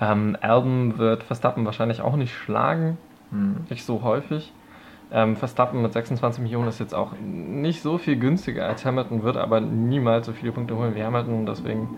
ähm, 0.00 0.36
Alben 0.40 0.98
wird 0.98 1.22
Verstappen 1.24 1.64
wahrscheinlich 1.66 2.00
auch 2.00 2.16
nicht 2.16 2.34
schlagen, 2.34 2.96
Hm. 3.30 3.66
nicht 3.68 3.84
so 3.84 4.02
häufig. 4.02 4.52
Ähm, 5.12 5.36
Verstappen 5.36 5.82
mit 5.82 5.92
26 5.92 6.42
Millionen 6.42 6.68
ist 6.68 6.78
jetzt 6.78 6.94
auch 6.94 7.12
nicht 7.20 7.82
so 7.82 7.98
viel 7.98 8.16
günstiger 8.16 8.66
als 8.66 8.84
Hamilton, 8.84 9.22
wird 9.22 9.36
aber 9.36 9.60
niemals 9.60 10.26
so 10.26 10.32
viele 10.32 10.52
Punkte 10.52 10.76
holen 10.76 10.94
wie 10.94 11.02
Hamilton. 11.02 11.46
Deswegen 11.46 11.88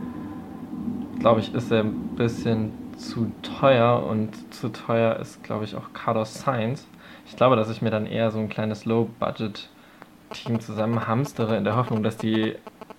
glaube 1.20 1.40
ich, 1.40 1.54
ist 1.54 1.70
er 1.70 1.80
ein 1.80 2.16
bisschen 2.16 2.72
zu 2.96 3.30
teuer 3.42 4.04
und 4.04 4.54
zu 4.54 4.70
teuer 4.70 5.16
ist, 5.16 5.42
glaube 5.44 5.64
ich, 5.64 5.76
auch 5.76 5.92
Carlos 5.92 6.34
Sainz. 6.34 6.86
Ich 7.26 7.36
glaube, 7.36 7.56
dass 7.56 7.70
ich 7.70 7.82
mir 7.82 7.90
dann 7.90 8.06
eher 8.06 8.30
so 8.30 8.38
ein 8.38 8.48
kleines 8.48 8.84
Low-Budget-Team 8.84 10.60
zusammen 10.60 11.06
hamstere, 11.06 11.56
in 11.56 11.64
der 11.64 11.76
Hoffnung, 11.76 12.02
dass 12.02 12.16
die 12.16 12.54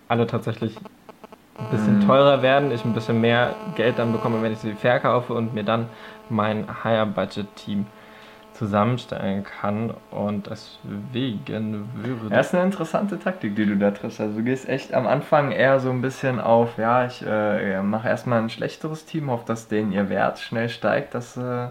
alle 0.07 0.27
tatsächlich 0.27 0.77
ein 1.57 1.69
bisschen 1.69 2.01
teurer 2.05 2.41
werden, 2.41 2.71
ich 2.71 2.83
ein 2.85 2.93
bisschen 2.93 3.21
mehr 3.21 3.55
Geld 3.75 3.99
dann 3.99 4.11
bekomme, 4.11 4.41
wenn 4.41 4.53
ich 4.53 4.59
sie 4.59 4.73
verkaufe 4.73 5.33
und 5.33 5.53
mir 5.53 5.63
dann 5.63 5.87
mein 6.29 6.83
Higher-Budget-Team 6.83 7.85
zusammenstellen 8.53 9.43
kann 9.43 9.93
und 10.11 10.49
deswegen 10.49 11.89
würde. 11.95 12.29
Das 12.29 12.47
ist 12.47 12.55
eine 12.55 12.65
interessante 12.65 13.19
Taktik, 13.19 13.55
die 13.55 13.65
du 13.65 13.75
da 13.75 13.91
triffst. 13.91 14.21
Also 14.21 14.37
du 14.37 14.43
gehst 14.43 14.69
echt 14.69 14.93
am 14.93 15.07
Anfang 15.07 15.51
eher 15.51 15.79
so 15.79 15.89
ein 15.89 16.01
bisschen 16.01 16.39
auf, 16.39 16.77
ja, 16.77 17.05
ich 17.05 17.25
äh, 17.25 17.81
mache 17.81 18.07
erstmal 18.07 18.41
ein 18.41 18.49
schlechteres 18.49 19.05
Team, 19.05 19.29
hoffe, 19.29 19.45
dass 19.45 19.67
denen 19.67 19.91
ihr 19.91 20.09
Wert 20.09 20.39
schnell 20.39 20.69
steigt, 20.69 21.15
dass. 21.15 21.37
Äh 21.37 21.67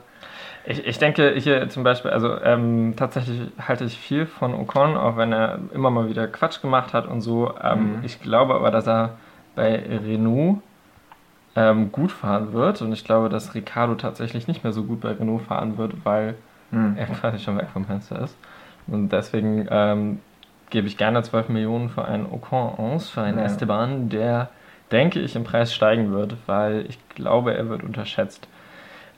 ich, 0.64 0.86
ich 0.86 0.98
denke 0.98 1.34
hier 1.36 1.68
zum 1.70 1.82
Beispiel, 1.82 2.12
also 2.12 2.40
ähm, 2.40 2.94
tatsächlich 2.96 3.50
halte 3.66 3.84
ich 3.84 3.98
viel 3.98 4.26
von 4.26 4.54
Ocon, 4.54 4.96
auch 4.96 5.16
wenn 5.16 5.32
er 5.32 5.58
immer 5.74 5.90
mal 5.90 6.08
wieder 6.08 6.28
Quatsch 6.28 6.62
gemacht 6.62 6.92
hat 6.92 7.08
und 7.08 7.20
so. 7.20 7.52
Ähm, 7.60 7.96
mhm. 7.96 8.04
Ich 8.04 8.20
glaube 8.20 8.54
aber, 8.54 8.70
dass 8.70 8.86
er 8.86 9.16
bei 9.56 9.74
Renault 9.74 10.58
ähm, 11.56 11.90
gut 11.92 12.12
fahren 12.12 12.52
wird 12.52 12.80
und 12.80 12.92
ich 12.92 13.04
glaube, 13.04 13.28
dass 13.28 13.54
Ricardo 13.54 13.94
tatsächlich 13.96 14.46
nicht 14.46 14.62
mehr 14.62 14.72
so 14.72 14.84
gut 14.84 15.00
bei 15.00 15.12
Renault 15.12 15.42
fahren 15.42 15.78
wird, 15.78 16.04
weil 16.04 16.36
mhm. 16.72 16.96
er 16.96 17.06
quasi 17.06 17.38
schon 17.38 17.56
weg 17.56 17.68
vom 17.72 17.84
Fenster 17.84 18.20
ist. 18.20 18.36
Und 18.88 19.10
deswegen 19.10 19.68
ähm, 19.70 20.20
gebe 20.70 20.88
ich 20.88 20.96
gerne 20.96 21.22
12 21.22 21.48
Millionen 21.50 21.88
für 21.88 22.04
einen 22.04 22.26
Ocon 22.26 22.74
aus, 22.78 23.08
für 23.08 23.22
einen 23.22 23.38
ja. 23.38 23.44
Esteban, 23.44 24.08
der, 24.08 24.50
denke 24.90 25.20
ich, 25.20 25.36
im 25.36 25.44
Preis 25.44 25.72
steigen 25.72 26.12
wird, 26.12 26.36
weil 26.46 26.86
ich 26.88 26.98
glaube, 27.10 27.54
er 27.54 27.68
wird 27.68 27.84
unterschätzt. 27.84 28.48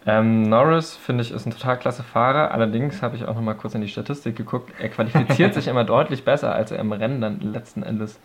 Ähm, 0.06 0.42
Norris, 0.42 0.96
finde 0.96 1.22
ich, 1.22 1.30
ist 1.30 1.46
ein 1.46 1.52
total 1.52 1.78
klasse 1.78 2.02
Fahrer. 2.02 2.50
Allerdings 2.50 3.00
habe 3.00 3.16
ich 3.16 3.24
auch 3.24 3.34
noch 3.34 3.40
mal 3.40 3.54
kurz 3.54 3.74
in 3.74 3.80
die 3.80 3.88
Statistik 3.88 4.36
geguckt. 4.36 4.70
Er 4.78 4.90
qualifiziert 4.90 5.54
sich 5.54 5.66
immer 5.66 5.84
deutlich 5.84 6.24
besser, 6.24 6.54
als 6.54 6.72
er 6.72 6.78
im 6.78 6.92
Rennen 6.92 7.22
dann 7.22 7.40
letzten 7.40 7.82
Endes 7.82 8.20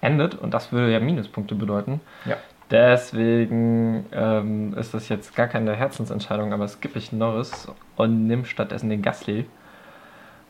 endet. 0.00 0.34
Und 0.34 0.54
das 0.54 0.72
würde 0.72 0.92
ja 0.92 0.98
Minuspunkte 0.98 1.54
bedeuten. 1.54 2.00
Ja. 2.24 2.36
Deswegen 2.70 4.06
ähm, 4.12 4.74
ist 4.74 4.94
das 4.94 5.08
jetzt 5.08 5.36
gar 5.36 5.48
keine 5.48 5.74
Herzensentscheidung, 5.74 6.52
aber 6.52 6.66
skippe 6.66 6.98
ich 6.98 7.12
Norris 7.12 7.68
und 7.96 8.26
nimm 8.26 8.44
stattdessen 8.44 8.88
den 8.88 9.02
Gasly. 9.02 9.46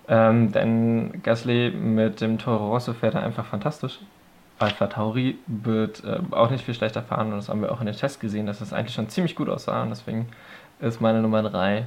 Ähm, 0.07 0.53
denn 0.53 1.23
Gasly 1.23 1.71
mit 1.71 2.21
dem 2.21 2.39
Toro 2.39 2.69
Rosso 2.69 2.93
fährt 2.93 3.15
er 3.15 3.23
einfach 3.23 3.47
fantastisch. 3.47 3.99
Alpha 4.59 4.87
Tauri 4.87 5.39
wird 5.47 6.05
äh, 6.05 6.21
auch 6.31 6.51
nicht 6.51 6.65
viel 6.65 6.75
schlechter 6.75 7.03
fahren 7.03 7.33
und 7.33 7.39
das 7.39 7.49
haben 7.49 7.61
wir 7.61 7.73
auch 7.73 7.81
in 7.81 7.87
den 7.87 7.97
Tests 7.97 8.21
gesehen, 8.21 8.47
dass 8.47 8.61
das 8.61 8.73
eigentlich 8.73 8.95
schon 8.95 9.09
ziemlich 9.09 9.35
gut 9.35 9.49
aussah 9.49 9.83
und 9.83 9.91
deswegen 9.91 10.29
ist 10.81 11.01
meine 11.01 11.21
Nummer 11.21 11.43
3 11.43 11.87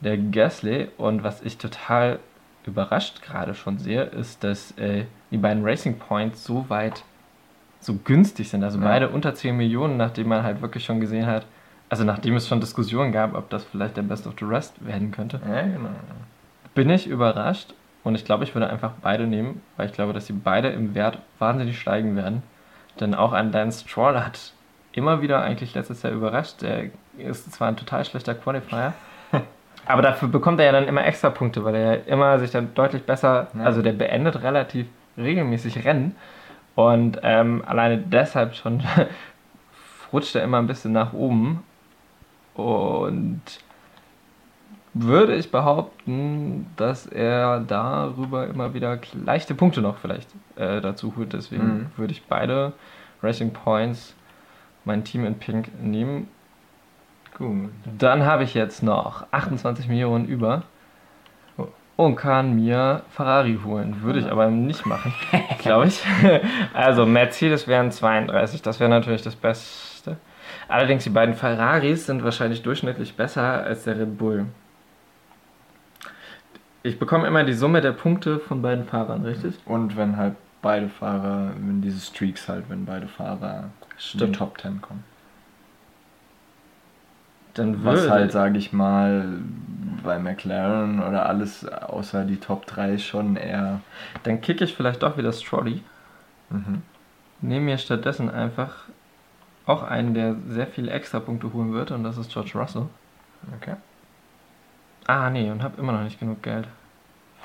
der 0.00 0.16
Gasly 0.16 0.88
und 0.96 1.24
was 1.24 1.42
ich 1.42 1.58
total 1.58 2.20
überrascht 2.64 3.22
gerade 3.22 3.54
schon 3.54 3.78
sehe, 3.78 4.04
ist, 4.04 4.44
dass 4.44 4.76
äh, 4.78 5.06
die 5.30 5.38
beiden 5.38 5.64
Racing 5.64 5.98
Points 5.98 6.44
so 6.44 6.66
weit 6.68 7.02
so 7.80 7.94
günstig 8.04 8.48
sind. 8.48 8.64
Also 8.64 8.78
ja. 8.78 8.84
beide 8.84 9.08
unter 9.08 9.34
10 9.34 9.56
Millionen, 9.56 9.96
nachdem 9.96 10.28
man 10.28 10.42
halt 10.42 10.60
wirklich 10.62 10.84
schon 10.84 11.00
gesehen 11.00 11.26
hat, 11.26 11.46
also 11.88 12.04
nachdem 12.04 12.36
es 12.36 12.46
schon 12.46 12.60
Diskussionen 12.60 13.12
gab, 13.12 13.34
ob 13.34 13.48
das 13.50 13.64
vielleicht 13.64 13.96
der 13.96 14.02
Best 14.02 14.26
of 14.26 14.34
the 14.38 14.44
Rest 14.44 14.84
werden 14.84 15.10
könnte. 15.10 15.40
Ja, 15.48 15.62
genau. 15.62 15.88
Bin 16.74 16.90
ich 16.90 17.06
überrascht 17.06 17.74
und 18.04 18.14
ich 18.14 18.24
glaube, 18.24 18.44
ich 18.44 18.54
würde 18.54 18.68
einfach 18.68 18.92
beide 19.00 19.26
nehmen, 19.26 19.62
weil 19.76 19.86
ich 19.86 19.92
glaube, 19.92 20.12
dass 20.12 20.26
sie 20.26 20.32
beide 20.32 20.68
im 20.68 20.94
Wert 20.94 21.18
wahnsinnig 21.38 21.80
steigen 21.80 22.14
werden. 22.16 22.42
Denn 23.00 23.14
auch 23.14 23.32
ein 23.32 23.52
Lance 23.52 23.88
Stroll 23.88 24.18
hat 24.20 24.52
immer 24.92 25.22
wieder 25.22 25.42
eigentlich 25.42 25.74
letztes 25.74 26.02
Jahr 26.02 26.12
überrascht. 26.12 26.62
Er 26.62 26.90
ist 27.16 27.52
zwar 27.52 27.68
ein 27.68 27.76
total 27.76 28.04
schlechter 28.04 28.34
Qualifier, 28.34 28.92
aber 29.86 30.02
dafür 30.02 30.28
bekommt 30.28 30.60
er 30.60 30.66
ja 30.66 30.72
dann 30.72 30.88
immer 30.88 31.06
extra 31.06 31.30
Punkte, 31.30 31.64
weil 31.64 31.74
er 31.74 32.06
immer 32.06 32.38
sich 32.38 32.50
dann 32.50 32.74
deutlich 32.74 33.04
besser, 33.04 33.48
ja. 33.54 33.64
also 33.64 33.82
der 33.82 33.92
beendet 33.92 34.42
relativ 34.42 34.86
regelmäßig 35.16 35.84
Rennen 35.84 36.14
und 36.78 37.18
ähm, 37.24 37.64
alleine 37.66 37.98
deshalb 37.98 38.54
schon 38.54 38.84
rutscht 40.12 40.36
er 40.36 40.44
immer 40.44 40.58
ein 40.58 40.68
bisschen 40.68 40.92
nach 40.92 41.12
oben. 41.12 41.64
Und 42.54 43.42
würde 44.94 45.34
ich 45.34 45.50
behaupten, 45.50 46.66
dass 46.76 47.06
er 47.06 47.58
darüber 47.58 48.46
immer 48.46 48.74
wieder 48.74 48.96
leichte 49.24 49.56
Punkte 49.56 49.80
noch 49.80 49.98
vielleicht 49.98 50.30
äh, 50.54 50.80
dazu 50.80 51.14
holt. 51.16 51.32
Deswegen 51.32 51.66
mhm. 51.66 51.86
würde 51.96 52.12
ich 52.12 52.22
beide 52.26 52.72
Racing 53.24 53.52
Points, 53.52 54.14
mein 54.84 55.02
Team 55.02 55.24
in 55.24 55.34
Pink, 55.34 55.70
nehmen. 55.82 56.28
Gut. 57.36 57.70
Dann 57.98 58.24
habe 58.24 58.44
ich 58.44 58.54
jetzt 58.54 58.84
noch 58.84 59.26
28 59.32 59.88
Millionen 59.88 60.26
über 60.26 60.62
und 61.98 62.14
kann 62.14 62.54
mir 62.54 63.02
Ferrari 63.10 63.58
holen. 63.64 64.02
Würde 64.02 64.20
ich 64.20 64.30
aber 64.30 64.48
nicht 64.52 64.86
machen, 64.86 65.12
glaube 65.58 65.88
ich. 65.88 66.00
Also 66.72 67.04
Mercedes 67.04 67.66
wären 67.66 67.90
32, 67.90 68.62
das 68.62 68.78
wäre 68.78 68.88
natürlich 68.88 69.22
das 69.22 69.34
Beste. 69.34 70.16
Allerdings 70.68 71.02
die 71.02 71.10
beiden 71.10 71.34
Ferraris 71.34 72.06
sind 72.06 72.22
wahrscheinlich 72.22 72.62
durchschnittlich 72.62 73.16
besser 73.16 73.64
als 73.64 73.82
der 73.82 73.98
Red 73.98 74.16
Bull. 74.16 74.46
Ich 76.84 77.00
bekomme 77.00 77.26
immer 77.26 77.42
die 77.42 77.52
Summe 77.52 77.80
der 77.80 77.92
Punkte 77.92 78.38
von 78.38 78.62
beiden 78.62 78.84
Fahrern, 78.84 79.24
richtig? 79.24 79.56
Und 79.64 79.96
wenn 79.96 80.16
halt 80.16 80.36
beide 80.62 80.88
Fahrer, 80.88 81.50
wenn 81.56 81.82
diese 81.82 81.98
Streaks 81.98 82.48
halt, 82.48 82.70
wenn 82.70 82.84
beide 82.84 83.08
Fahrer 83.08 83.70
Stimmt. 83.96 84.22
in 84.22 84.32
die 84.32 84.38
Top 84.38 84.60
10 84.60 84.80
kommen. 84.80 85.02
Dann 87.54 87.84
Was 87.84 88.08
halt, 88.08 88.30
sage 88.30 88.56
ich 88.56 88.72
mal, 88.72 89.40
bei 90.02 90.18
McLaren 90.18 91.02
oder 91.02 91.26
alles 91.26 91.66
außer 91.66 92.24
die 92.24 92.38
Top 92.38 92.66
3 92.66 92.98
schon 92.98 93.36
eher. 93.36 93.80
Dann 94.22 94.40
kicke 94.40 94.64
ich 94.64 94.74
vielleicht 94.74 95.02
doch 95.02 95.16
wieder 95.16 95.32
Strolly. 95.32 95.82
Mhm. 96.50 96.82
Nehme 97.40 97.66
mir 97.66 97.78
stattdessen 97.78 98.30
einfach 98.30 98.84
auch 99.66 99.82
einen, 99.82 100.14
der 100.14 100.34
sehr 100.48 100.66
viele 100.66 100.90
Extrapunkte 100.90 101.52
holen 101.52 101.72
wird 101.72 101.90
und 101.90 102.02
das 102.02 102.16
ist 102.16 102.32
George 102.32 102.52
Russell. 102.54 102.86
Okay. 103.56 103.76
Ah, 105.06 105.30
nee, 105.30 105.50
und 105.50 105.62
habe 105.62 105.80
immer 105.80 105.92
noch 105.92 106.02
nicht 106.02 106.18
genug 106.18 106.42
Geld 106.42 106.66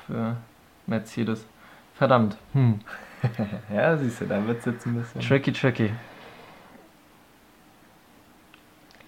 für 0.06 0.36
Mercedes. 0.86 1.46
Verdammt. 1.94 2.36
Hm. 2.52 2.80
ja, 3.72 3.96
siehst 3.96 4.20
du, 4.20 4.26
da 4.26 4.46
wird 4.46 4.58
es 4.58 4.64
jetzt 4.64 4.86
ein 4.86 4.94
bisschen. 4.94 5.20
Tricky, 5.20 5.52
tricky. 5.52 5.92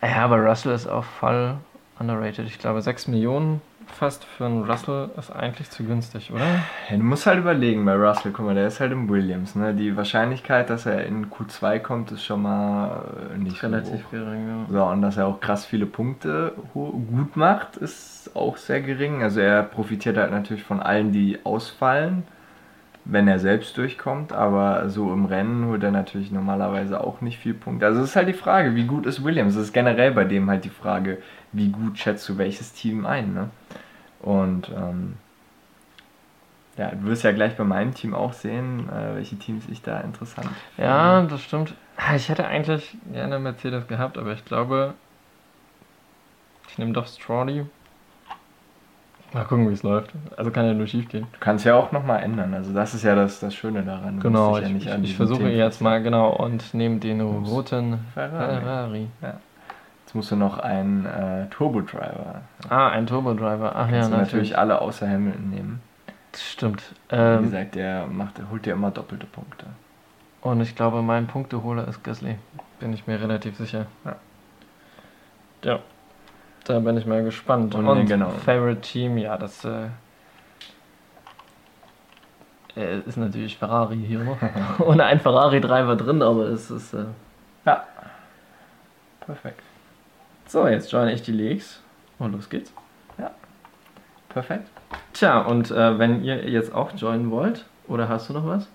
Ja, 0.03 0.25
aber 0.25 0.39
Russell 0.39 0.73
ist 0.73 0.87
auch 0.87 1.05
voll 1.05 1.59
underrated. 1.99 2.47
Ich 2.47 2.59
glaube, 2.59 2.83
6 2.83 3.09
Millionen 3.09 3.61
fast 3.87 4.25
für 4.25 4.47
einen 4.47 4.65
Russell 4.65 5.11
ist 5.17 5.31
eigentlich 5.31 5.71
zu 5.71 5.85
günstig, 5.85 6.33
oder? 6.33 6.45
Ja, 6.91 6.97
du 6.97 7.03
musst 7.03 7.27
halt 7.27 7.39
überlegen 7.39 7.85
bei 7.85 7.95
Russell, 7.95 8.33
guck 8.33 8.47
mal, 8.47 8.55
der 8.55 8.67
ist 8.67 8.81
halt 8.81 8.93
im 8.93 9.09
Williams. 9.09 9.55
Ne? 9.55 9.75
Die 9.75 9.97
Wahrscheinlichkeit, 9.97 10.71
dass 10.71 10.87
er 10.87 11.05
in 11.05 11.31
Q2 11.31 11.79
kommt, 11.79 12.11
ist 12.11 12.25
schon 12.25 12.43
mal 12.43 13.05
äh, 13.35 13.39
nicht 13.39 13.63
relativ 13.63 14.03
so 14.11 14.17
gering. 14.17 14.49
Ja. 14.49 14.67
So, 14.71 14.85
und 14.85 15.03
dass 15.03 15.17
er 15.17 15.27
auch 15.27 15.41
krass 15.41 15.65
viele 15.65 15.87
Punkte 15.87 16.53
gut 16.75 17.37
macht, 17.37 17.77
ist 17.77 18.31
auch 18.35 18.57
sehr 18.57 18.81
gering. 18.81 19.23
Also 19.23 19.41
er 19.41 19.63
profitiert 19.63 20.17
halt 20.17 20.31
natürlich 20.31 20.65
von 20.65 20.81
allen, 20.81 21.13
die 21.13 21.39
ausfallen 21.45 22.25
wenn 23.09 23.29
er 23.29 23.39
selbst 23.39 23.77
durchkommt, 23.79 24.33
aber 24.33 24.89
so 24.89 25.13
im 25.13 25.27
Rennen 25.27 25.67
holt 25.67 25.83
er 25.85 25.93
natürlich 25.93 26.33
normalerweise 26.33 27.03
auch 27.03 27.21
nicht 27.21 27.39
viel 27.39 27.55
Punkte. 27.55 27.87
Also 27.87 28.01
es 28.01 28.11
ist 28.11 28.17
halt 28.17 28.29
die 28.29 28.33
Frage, 28.33 28.75
wie 28.75 28.85
gut 28.85 29.07
ist 29.07 29.23
Williams? 29.23 29.55
Das 29.55 29.65
ist 29.65 29.73
generell 29.73 30.11
bei 30.11 30.25
dem 30.25 30.51
halt 30.51 30.65
die 30.65 30.71
Frage, 30.71 31.19
wie 31.57 31.69
gut 31.71 31.99
schätzt 31.99 32.29
du 32.29 32.39
welches 32.39 32.73
Team 32.73 33.07
ein, 33.07 33.35
ne? 33.35 33.51
Und 34.21 34.71
ähm, 34.71 35.17
ja, 36.77 36.91
du 36.91 37.05
wirst 37.05 37.23
ja 37.23 37.33
gleich 37.33 37.57
bei 37.57 37.65
meinem 37.65 37.95
Team 37.95 38.15
auch 38.15 38.33
sehen, 38.33 38.89
äh, 38.91 39.15
welche 39.15 39.37
Teams 39.37 39.65
ich 39.69 39.83
da 39.83 40.01
interessant 40.01 40.51
finde. 40.75 40.91
Ja, 40.91 41.23
das 41.23 41.43
stimmt. 41.43 41.75
Ich 42.15 42.29
hätte 42.29 42.47
eigentlich 42.47 42.97
gerne 43.11 43.39
Mercedes 43.39 43.87
gehabt, 43.87 44.19
aber 44.19 44.33
ich 44.35 44.45
glaube, 44.45 44.95
ich 46.69 46.77
nehme 46.77 46.93
doch 46.93 47.07
Strawley. 47.07 47.65
Mal 49.33 49.45
gucken, 49.45 49.69
wie 49.69 49.73
es 49.73 49.83
läuft. 49.83 50.13
Also 50.37 50.51
kann 50.51 50.67
ja 50.67 50.75
nur 50.75 50.87
schief 50.87 51.09
gehen. 51.09 51.27
Du 51.33 51.39
kannst 51.41 51.65
ja 51.65 51.75
auch 51.75 51.91
nochmal 51.93 52.23
ändern. 52.23 52.55
Also 52.55 52.73
das 52.73 52.95
ist 52.95 53.03
ja 53.03 53.15
das, 53.15 53.41
das 53.41 53.55
Schöne 53.55 53.83
daran. 53.83 54.17
Du 54.17 54.23
genau, 54.23 54.59
ich, 54.59 54.69
ja 54.69 54.77
ich, 54.77 55.05
ich 55.05 55.17
versuche 55.17 55.49
jetzt 55.49 55.81
mal 55.81 56.03
genau 56.03 56.31
und 56.31 56.75
nehme 56.75 56.99
den 56.99 57.21
roten 57.21 57.99
Ferrari. 58.15 58.61
Ferrari. 58.61 59.09
Ja. 59.23 59.41
Jetzt 60.07 60.15
musst 60.15 60.31
du 60.31 60.37
noch 60.37 60.61
einen 60.61 61.05
äh, 61.05 61.47
Turbo-Driver. 61.51 62.43
Ah, 62.69 62.91
ein 62.91 63.09
Turbo-Driver. 63.09 63.73
Ach 63.75 63.89
ja, 63.89 64.03
natürlich. 64.03 64.11
natürlich 64.13 64.57
alle 64.57 64.81
außer 64.81 65.09
Hamilton 65.09 65.51
nehmen. 65.51 65.83
Stimmt. 66.33 66.95
Ähm, 67.11 67.41
Wie 67.41 67.45
gesagt, 67.47 67.75
der 67.75 68.07
macht, 68.07 68.39
der 68.39 68.49
holt 68.49 68.65
dir 68.65 68.75
immer 68.75 68.93
doppelte 68.93 69.27
Punkte. 69.27 69.67
Und 70.43 70.61
ich 70.61 70.77
glaube, 70.77 71.03
mein 71.03 71.27
Punkteholer 71.27 71.89
ist 71.89 72.05
Gasly. 72.05 72.37
Bin 72.79 72.93
ich 72.93 73.09
mir 73.09 73.21
relativ 73.21 73.57
sicher. 73.57 73.87
Ja. 74.05 74.17
Ja. 75.65 75.79
Da 76.63 76.79
bin 76.79 76.97
ich 76.97 77.07
mal 77.07 77.25
gespannt. 77.25 77.75
Und, 77.75 77.89
Und 77.89 78.07
genau. 78.07 78.31
Favorite 78.31 78.83
Team, 78.83 79.19
ja, 79.19 79.37
das 79.37 79.65
äh, 79.65 79.89
äh 82.77 83.01
ist 83.01 83.17
natürlich 83.17 83.59
Ferrari 83.59 83.99
hier 84.07 84.19
noch. 84.25 84.39
Ohne 84.79 85.05
ein 85.05 85.19
Ferrari-Driver 85.19 85.97
drin, 85.97 86.23
aber 86.23 86.45
es 86.45 86.71
ist. 86.71 86.95
Äh, 86.95 87.07
ja. 87.65 87.83
Perfekt. 89.19 89.63
So, 90.47 90.67
jetzt 90.69 90.91
join 90.93 91.09
ich 91.09 91.23
die 91.23 91.33
Leaks. 91.33 91.83
Und 92.19 92.33
los 92.33 92.49
geht's. 92.49 92.73
Ja. 93.19 93.31
Perfekt. 94.29 94.69
Tja, 95.13 95.41
und 95.41 95.71
äh, 95.71 95.99
wenn 95.99 96.23
ihr 96.23 96.49
jetzt 96.49 96.75
auch 96.75 96.93
joinen 96.97 97.31
wollt, 97.31 97.65
oder 97.89 98.09
hast 98.09 98.29
du 98.29 98.33
noch 98.33 98.47
was? 98.47 98.69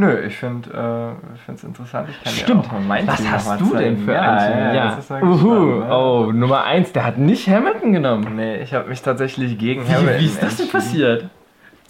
Nö, 0.00 0.16
ich 0.20 0.36
finde 0.36 1.16
es 1.52 1.64
interessant. 1.64 2.08
Ich 2.08 2.22
kann 2.22 2.32
Stimmt. 2.32 2.66
auch 2.72 2.78
mein 2.78 3.04
Was 3.08 3.16
Team 3.16 3.32
hast 3.32 3.60
du 3.60 3.74
denn 3.74 3.98
für 3.98 4.12
ja, 4.12 4.20
ein 4.32 4.52
Team? 4.52 4.58
Ja, 4.58 4.74
Ja. 4.74 4.98
mal 5.08 5.22
Uhu. 5.24 5.80
ne? 5.80 5.88
Oh, 5.92 6.30
Nummer 6.32 6.62
1, 6.64 6.92
der 6.92 7.04
hat 7.04 7.18
nicht 7.18 7.48
Hamilton 7.48 7.92
genommen. 7.92 8.36
Nee, 8.36 8.58
ich 8.58 8.72
habe 8.74 8.88
mich 8.88 9.02
tatsächlich 9.02 9.58
gegen 9.58 9.88
Wie, 9.88 9.92
Hamilton 9.92 10.20
wie 10.20 10.26
ist 10.26 10.40
das 10.40 10.56
denn 10.56 10.68
passiert? 10.68 11.28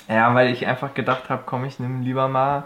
Ja, 0.08 0.34
weil 0.34 0.50
ich 0.50 0.66
einfach 0.66 0.94
gedacht 0.94 1.28
habe, 1.28 1.42
komm, 1.44 1.66
ich 1.66 1.78
nehme 1.80 2.02
lieber 2.02 2.28
mal 2.28 2.64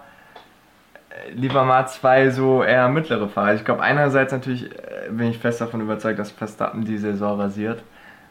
äh, 1.10 1.32
lieber 1.32 1.64
mal 1.64 1.88
zwei 1.88 2.30
so 2.30 2.62
eher 2.62 2.88
mittlere 2.88 3.28
Fahrer. 3.28 3.54
Ich 3.54 3.64
glaube, 3.64 3.82
einerseits 3.82 4.32
natürlich 4.32 4.70
äh, 4.70 4.91
bin 5.16 5.28
ich 5.28 5.38
fest 5.38 5.60
davon 5.60 5.80
überzeugt, 5.80 6.18
dass 6.18 6.30
Verstappen 6.30 6.84
die 6.84 6.98
Saison 6.98 7.40
rasiert. 7.40 7.82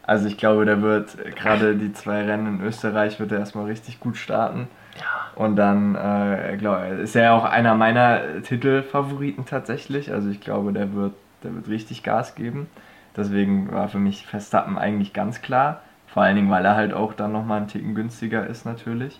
Also 0.04 0.28
ich 0.28 0.38
glaube, 0.38 0.65
der 0.65 0.82
wird 0.82 1.17
gerade 1.36 1.76
die 1.76 1.94
zwei 1.94 2.24
Rennen 2.26 2.60
in 2.60 2.65
Österreich 2.65 3.20
wird 3.20 3.32
er 3.32 3.39
erstmal 3.39 3.65
richtig 3.65 4.00
gut 4.00 4.17
starten. 4.17 4.67
Ja. 5.00 5.41
Und 5.41 5.56
dann 5.56 5.96
äh, 5.96 6.58
glaube 6.58 6.86
ist 7.02 7.15
er 7.15 7.34
auch 7.34 7.46
einer 7.46 7.76
meiner 7.76 8.41
Titelfavoriten 8.41 9.46
tatsächlich. 9.46 10.12
Also 10.12 10.30
ich 10.30 10.41
glaube, 10.41 10.74
der 10.74 10.94
wird, 10.94 11.13
der 11.44 11.54
wird 11.56 11.67
richtig 11.67 12.04
Gas 12.04 12.36
geben. 12.36 12.67
Deswegen 13.15 13.72
war 13.72 13.89
für 13.89 14.00
mich 14.00 14.26
Verstappen 14.26 14.78
eigentlich 14.78 15.13
ganz 15.13 15.41
klar. 15.41 15.82
Vor 16.08 16.24
allen 16.24 16.36
Dingen, 16.36 16.50
weil 16.50 16.65
er 16.65 16.76
halt 16.76 16.94
auch 16.94 17.13
dann 17.13 17.32
nochmal 17.32 17.60
einen 17.60 17.67
Ticken 17.67 17.96
günstiger 17.96 18.46
ist 18.48 18.65
natürlich. 18.65 19.20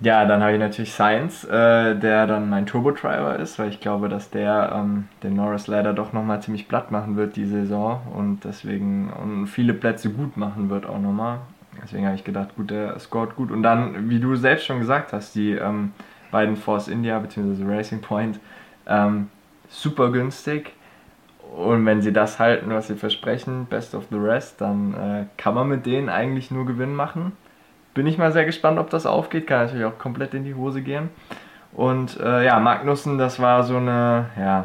Ja, 0.00 0.24
dann 0.26 0.42
habe 0.42 0.52
ich 0.52 0.60
natürlich 0.60 0.92
Sainz, 0.92 1.42
äh, 1.42 1.96
der 1.96 2.28
dann 2.28 2.48
mein 2.48 2.66
Turbo-Driver 2.66 3.36
ist, 3.36 3.58
weil 3.58 3.68
ich 3.68 3.80
glaube, 3.80 4.08
dass 4.08 4.30
der 4.30 4.72
ähm, 4.72 5.08
den 5.24 5.34
Norris 5.34 5.66
leider 5.66 5.92
doch 5.92 6.12
nochmal 6.12 6.40
ziemlich 6.40 6.68
platt 6.68 6.92
machen 6.92 7.16
wird 7.16 7.34
die 7.34 7.46
Saison 7.46 8.00
und 8.14 8.44
deswegen 8.44 9.10
und 9.12 9.48
viele 9.48 9.74
Plätze 9.74 10.10
gut 10.10 10.36
machen 10.36 10.70
wird 10.70 10.86
auch 10.86 11.00
nochmal. 11.00 11.40
Deswegen 11.82 12.06
habe 12.06 12.14
ich 12.14 12.22
gedacht, 12.22 12.54
gut, 12.56 12.70
der 12.70 12.96
scored 13.00 13.34
gut. 13.34 13.50
Und 13.50 13.64
dann, 13.64 14.08
wie 14.08 14.20
du 14.20 14.36
selbst 14.36 14.66
schon 14.66 14.78
gesagt 14.78 15.12
hast, 15.12 15.34
die 15.34 15.52
ähm, 15.52 15.92
beiden 16.30 16.56
Force 16.56 16.86
India 16.86 17.18
bzw. 17.18 17.64
Racing 17.64 18.00
Point 18.00 18.38
ähm, 18.86 19.28
super 19.68 20.12
günstig. 20.12 20.74
Und 21.56 21.86
wenn 21.86 22.02
sie 22.02 22.12
das 22.12 22.38
halten, 22.38 22.70
was 22.70 22.86
sie 22.86 22.94
versprechen, 22.94 23.66
Best 23.66 23.94
of 23.96 24.06
the 24.10 24.18
Rest, 24.18 24.60
dann 24.60 24.94
äh, 24.94 25.24
kann 25.36 25.54
man 25.54 25.68
mit 25.68 25.86
denen 25.86 26.08
eigentlich 26.08 26.50
nur 26.52 26.66
Gewinn 26.66 26.94
machen. 26.94 27.32
Bin 27.94 28.06
ich 28.06 28.18
mal 28.18 28.32
sehr 28.32 28.44
gespannt, 28.44 28.78
ob 28.78 28.90
das 28.90 29.06
aufgeht. 29.06 29.46
Kann 29.46 29.66
natürlich 29.66 29.84
auch 29.84 29.98
komplett 29.98 30.34
in 30.34 30.44
die 30.44 30.54
Hose 30.54 30.82
gehen. 30.82 31.10
Und 31.72 32.18
äh, 32.20 32.44
ja, 32.44 32.58
Magnussen, 32.60 33.18
das 33.18 33.40
war 33.40 33.62
so 33.64 33.76
eine, 33.76 34.26
ja, 34.38 34.64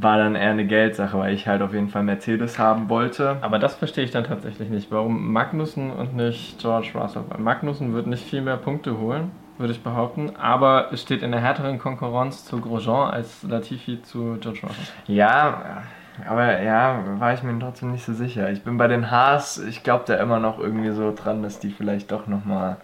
war 0.00 0.18
dann 0.18 0.34
eher 0.34 0.50
eine 0.50 0.66
Geldsache, 0.66 1.18
weil 1.18 1.34
ich 1.34 1.46
halt 1.46 1.62
auf 1.62 1.72
jeden 1.72 1.88
Fall 1.88 2.02
Mercedes 2.02 2.58
haben 2.58 2.88
wollte. 2.88 3.36
Aber 3.40 3.58
das 3.58 3.74
verstehe 3.74 4.04
ich 4.04 4.10
dann 4.10 4.24
tatsächlich 4.24 4.68
nicht. 4.68 4.90
Warum 4.90 5.32
Magnussen 5.32 5.90
und 5.90 6.16
nicht 6.16 6.58
George 6.58 6.90
Russell? 6.94 7.22
Weil 7.28 7.40
Magnussen 7.40 7.94
wird 7.94 8.06
nicht 8.06 8.24
viel 8.24 8.42
mehr 8.42 8.56
Punkte 8.56 8.98
holen, 8.98 9.30
würde 9.58 9.72
ich 9.72 9.82
behaupten. 9.82 10.32
Aber 10.36 10.92
es 10.92 11.02
steht 11.02 11.22
in 11.22 11.30
der 11.30 11.40
härteren 11.40 11.78
Konkurrenz 11.78 12.44
zu 12.44 12.60
Grosjean 12.60 13.10
als 13.10 13.42
Latifi 13.42 14.02
zu 14.02 14.38
George 14.40 14.60
Russell. 14.64 14.84
Ja, 15.06 15.82
aber 16.28 16.60
ja, 16.62 17.00
war 17.18 17.34
ich 17.34 17.42
mir 17.42 17.58
trotzdem 17.58 17.92
nicht 17.92 18.04
so 18.04 18.12
sicher. 18.12 18.50
Ich 18.50 18.62
bin 18.62 18.76
bei 18.76 18.88
den 18.88 19.10
Haas, 19.10 19.58
ich 19.58 19.82
glaube 19.82 20.04
da 20.06 20.14
immer 20.16 20.38
noch 20.38 20.58
irgendwie 20.58 20.90
so 20.90 21.12
dran, 21.14 21.42
dass 21.42 21.58
die 21.58 21.70
vielleicht 21.70 22.12
doch 22.12 22.26
nochmal 22.26 22.76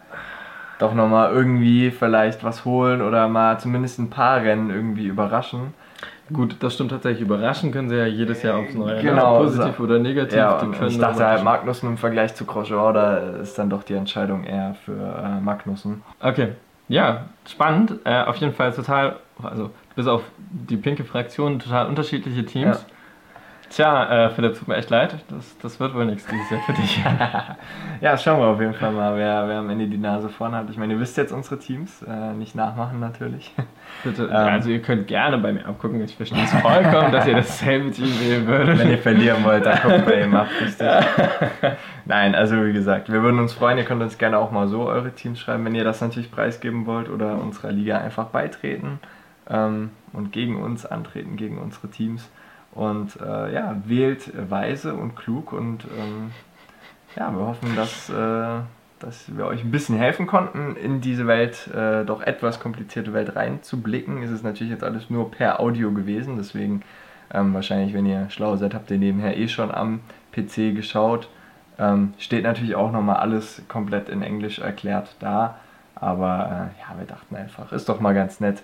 doch 0.79 0.95
noch 0.95 1.09
mal 1.09 1.31
irgendwie 1.31 1.91
vielleicht 1.91 2.43
was 2.43 2.65
holen 2.65 3.03
oder 3.03 3.29
mal 3.29 3.61
zumindest 3.61 3.99
ein 3.99 4.11
paar 4.11 4.41
Rennen 4.41 4.71
irgendwie 4.71 5.07
überraschen. 5.07 5.75
Gut, 6.33 6.57
das 6.61 6.75
stimmt 6.75 6.91
tatsächlich. 6.91 7.23
Überraschen 7.23 7.73
können 7.73 7.89
sie 7.89 7.97
ja 7.97 8.07
jedes 8.07 8.43
Jahr 8.43 8.59
aufs 8.59 8.75
Neue. 8.75 8.97
ne? 8.97 9.03
Genau, 9.03 9.39
Positiv 9.39 9.77
so. 9.77 9.83
oder 9.83 9.99
negativ. 9.99 10.39
Ja, 10.39 10.63
ich 10.87 10.99
dachte 10.99 11.27
halt. 11.27 11.43
Magnussen 11.43 11.89
im 11.89 11.99
Vergleich 11.99 12.35
zu 12.35 12.45
Grosjean, 12.45 12.95
da 12.95 13.19
ist 13.41 13.59
dann 13.59 13.69
doch 13.69 13.83
die 13.83 13.95
Entscheidung 13.95 14.45
eher 14.45 14.75
für 14.85 14.93
äh, 14.93 15.41
Magnussen. 15.41 16.03
Okay, 16.21 16.53
ja, 16.89 17.27
spannend. 17.49 17.95
Äh, 18.05 18.23
auf 18.23 18.37
jeden 18.37 18.53
Fall 18.53 18.73
total, 18.73 19.17
also 19.43 19.71
bis 19.97 20.07
auf 20.07 20.23
die 20.51 20.77
pinke 20.77 21.05
Fraktion, 21.05 21.59
total 21.59 21.89
unterschiedliche 21.89 22.45
Teams. 22.45 22.87
Ja. 22.89 22.95
Tja, 23.71 24.27
äh, 24.27 24.31
Philipp, 24.31 24.59
tut 24.59 24.67
mir 24.67 24.77
echt 24.77 24.91
leid. 24.91 25.15
Das, 25.29 25.57
das 25.59 25.79
wird 25.79 25.95
wohl 25.95 26.05
nichts 26.05 26.27
dieses 26.27 26.51
Jahr 26.51 26.61
für 26.67 26.73
dich. 26.73 27.01
Ja, 28.01 28.17
schauen 28.17 28.41
wir 28.41 28.47
auf 28.47 28.59
jeden 28.59 28.73
Fall 28.73 28.93
mal, 28.93 29.15
wer, 29.19 29.47
wer 29.47 29.59
am 29.59 29.69
Ende 29.69 29.87
die 29.87 29.99
Nase 29.99 30.31
vorne 30.31 30.57
hat. 30.57 30.71
Ich 30.71 30.79
meine, 30.79 30.95
ihr 30.95 31.01
wisst 31.01 31.19
jetzt 31.19 31.33
unsere 31.33 31.59
Teams, 31.59 32.01
äh, 32.03 32.33
nicht 32.33 32.55
nachmachen 32.55 32.99
natürlich. 32.99 33.55
Bitte, 34.05 34.25
Ähm. 34.25 34.31
also 34.33 34.71
ihr 34.71 34.81
könnt 34.81 35.07
gerne 35.07 35.37
bei 35.37 35.53
mir 35.53 35.67
abgucken. 35.67 36.03
Ich 36.03 36.17
verstehe 36.17 36.43
es 36.43 36.51
vollkommen, 36.51 37.13
dass 37.13 37.27
ihr 37.27 37.35
dasselbe 37.35 37.91
Team 37.91 38.09
wählen 38.21 38.47
würdet. 38.47 38.79
Wenn 38.79 38.91
ihr 38.91 38.99
verlieren 38.99 39.45
wollt, 39.45 39.67
dann 39.67 39.79
guckt 39.83 40.07
bei 40.07 40.23
ihm 40.23 40.35
ab, 40.35 40.47
richtig. 40.63 40.89
Nein, 42.07 42.35
also 42.35 42.65
wie 42.65 42.73
gesagt, 42.73 43.13
wir 43.13 43.23
würden 43.23 43.39
uns 43.39 43.53
freuen. 43.53 43.77
Ihr 43.77 43.85
könnt 43.85 44.03
uns 44.03 44.17
gerne 44.17 44.39
auch 44.39 44.51
mal 44.51 44.67
so 44.67 44.89
eure 44.89 45.13
Teams 45.13 45.39
schreiben, 45.39 45.65
wenn 45.67 45.75
ihr 45.75 45.85
das 45.85 46.01
natürlich 46.01 46.31
preisgeben 46.31 46.87
wollt 46.87 47.11
oder 47.11 47.35
unserer 47.35 47.71
Liga 47.71 47.99
einfach 47.99 48.29
beitreten 48.29 48.99
ähm, 49.51 49.91
und 50.15 50.33
gegen 50.33 50.61
uns 50.63 50.87
antreten, 50.87 51.37
gegen 51.37 51.59
unsere 51.59 51.89
Teams. 51.91 52.31
Und 52.73 53.21
äh, 53.21 53.53
ja, 53.53 53.77
wählt 53.85 54.31
weise 54.51 54.95
und 54.95 55.17
klug 55.17 55.53
und 55.53 55.85
ähm, 55.99 56.31
ja, 57.17 57.33
wir 57.33 57.45
hoffen, 57.45 57.75
dass, 57.75 58.09
äh, 58.09 58.63
dass 59.01 59.37
wir 59.37 59.47
euch 59.47 59.65
ein 59.65 59.73
bisschen 59.73 59.97
helfen 59.97 60.27
konnten, 60.27 60.77
in 60.77 61.01
diese 61.01 61.27
Welt, 61.27 61.69
äh, 61.75 62.05
doch 62.05 62.23
etwas 62.23 62.61
komplizierte 62.61 63.13
Welt 63.13 63.35
reinzublicken. 63.35 64.23
Es 64.23 64.31
ist 64.31 64.45
natürlich 64.45 64.73
jetzt 64.73 64.85
alles 64.85 65.11
nur 65.11 65.31
per 65.31 65.59
Audio 65.59 65.91
gewesen, 65.91 66.37
deswegen 66.37 66.83
ähm, 67.33 67.55
wahrscheinlich, 67.55 67.95
wenn 67.95 68.07
ihr 68.07 68.31
schlau 68.31 68.57
seid, 68.57 68.75
habt 68.75 68.91
ihr 68.91 68.99
nebenher 68.99 69.37
eh 69.37 69.49
schon 69.49 69.73
am 69.73 70.01
PC 70.33 70.75
geschaut. 70.75 71.29
Ähm, 71.79 72.15
steht 72.19 72.45
natürlich 72.45 72.77
auch 72.77 72.93
nochmal 72.93 73.17
alles 73.17 73.63
komplett 73.69 74.09
in 74.09 74.23
Englisch 74.23 74.59
erklärt 74.59 75.17
da. 75.19 75.57
Aber 75.95 76.71
äh, 76.77 76.81
ja, 76.81 76.99
wir 76.99 77.07
dachten 77.07 77.37
einfach, 77.37 77.73
ist 77.73 77.89
doch 77.89 78.01
mal 78.01 78.15
ganz 78.15 78.41
nett, 78.41 78.63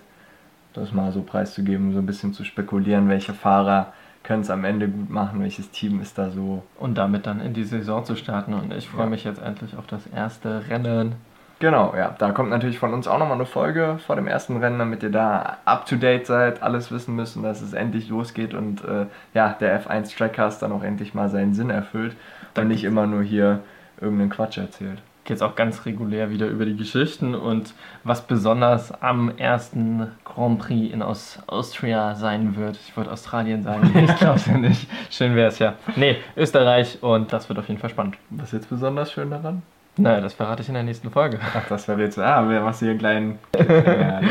das 0.79 0.91
mal 0.93 1.11
so 1.11 1.21
preiszugeben, 1.21 1.93
so 1.93 1.99
ein 1.99 2.05
bisschen 2.05 2.33
zu 2.33 2.43
spekulieren, 2.43 3.09
welche 3.09 3.33
Fahrer 3.33 3.93
können 4.23 4.41
es 4.41 4.49
am 4.49 4.65
Ende 4.65 4.87
gut 4.89 5.09
machen, 5.09 5.41
welches 5.41 5.71
Team 5.71 6.01
ist 6.01 6.17
da 6.17 6.29
so. 6.31 6.63
Und 6.77 6.97
damit 6.97 7.25
dann 7.25 7.39
in 7.39 7.53
die 7.53 7.63
Saison 7.63 8.03
zu 8.03 8.15
starten. 8.15 8.53
Und 8.53 8.73
ich 8.73 8.89
freue 8.89 9.03
Ja. 9.05 9.09
mich 9.09 9.23
jetzt 9.23 9.41
endlich 9.41 9.77
auf 9.77 9.87
das 9.87 10.05
erste 10.07 10.67
Rennen. 10.69 11.15
Genau, 11.59 11.95
ja, 11.97 12.13
da 12.19 12.31
kommt 12.33 12.51
natürlich 12.51 12.77
von 12.77 12.93
uns 12.93 13.07
auch 13.07 13.17
nochmal 13.17 13.37
eine 13.37 13.47
Folge 13.47 13.97
vor 14.05 14.15
dem 14.15 14.27
ersten 14.27 14.57
Rennen, 14.57 14.77
damit 14.77 15.01
ihr 15.01 15.09
da 15.09 15.57
up 15.65 15.87
to 15.87 15.95
date 15.95 16.27
seid, 16.27 16.61
alles 16.61 16.91
wissen 16.91 17.15
müsst 17.15 17.35
und 17.35 17.41
dass 17.43 17.61
es 17.63 17.73
endlich 17.73 18.09
losgeht 18.09 18.53
und 18.53 18.83
äh, 18.85 19.07
ja, 19.33 19.55
der 19.59 19.81
F1 19.83 20.15
Trackcast 20.15 20.61
dann 20.61 20.71
auch 20.71 20.83
endlich 20.83 21.15
mal 21.15 21.29
seinen 21.29 21.55
Sinn 21.55 21.71
erfüllt 21.71 22.15
und 22.55 22.67
nicht 22.67 22.83
immer 22.83 23.07
nur 23.07 23.23
hier 23.23 23.61
irgendeinen 23.99 24.29
Quatsch 24.29 24.59
erzählt. 24.59 25.01
Es 25.35 25.41
auch 25.41 25.55
ganz 25.55 25.85
regulär 25.85 26.29
wieder 26.29 26.47
über 26.47 26.65
die 26.65 26.75
Geschichten 26.75 27.35
und 27.35 27.73
was 28.03 28.25
besonders 28.25 28.91
am 29.01 29.31
ersten 29.37 30.07
Grand 30.23 30.59
Prix 30.59 30.93
in 30.93 31.01
Aus 31.01 31.39
Austria 31.47 32.15
sein 32.15 32.55
wird. 32.55 32.77
Ich 32.87 32.95
wollte 32.95 33.11
Australien 33.11 33.63
sagen, 33.63 33.91
ich 34.07 34.15
glaube 34.17 34.39
ja 34.45 34.57
nicht. 34.57 34.87
Schön 35.09 35.35
wäre 35.35 35.49
es 35.49 35.59
ja. 35.59 35.73
Nee, 35.95 36.17
Österreich 36.35 36.99
und 37.01 37.33
das 37.33 37.49
wird 37.49 37.59
auf 37.59 37.67
jeden 37.67 37.79
Fall 37.79 37.89
spannend. 37.89 38.17
Was 38.29 38.47
ist 38.47 38.53
jetzt 38.53 38.69
besonders 38.69 39.11
schön 39.11 39.29
daran? 39.29 39.61
Naja, 39.97 40.21
das 40.21 40.33
verrate 40.33 40.61
ich 40.61 40.67
in 40.67 40.75
der 40.75 40.83
nächsten 40.83 41.09
Folge. 41.09 41.39
Ach, 41.41 41.67
das 41.67 41.87
wäre 41.87 42.01
jetzt, 42.01 42.19
ah, 42.19 42.47
wer 42.47 42.61
machst 42.61 42.79
hier 42.79 42.91
einen 42.91 42.99
kleinen. 42.99 43.39
ja, 43.57 44.21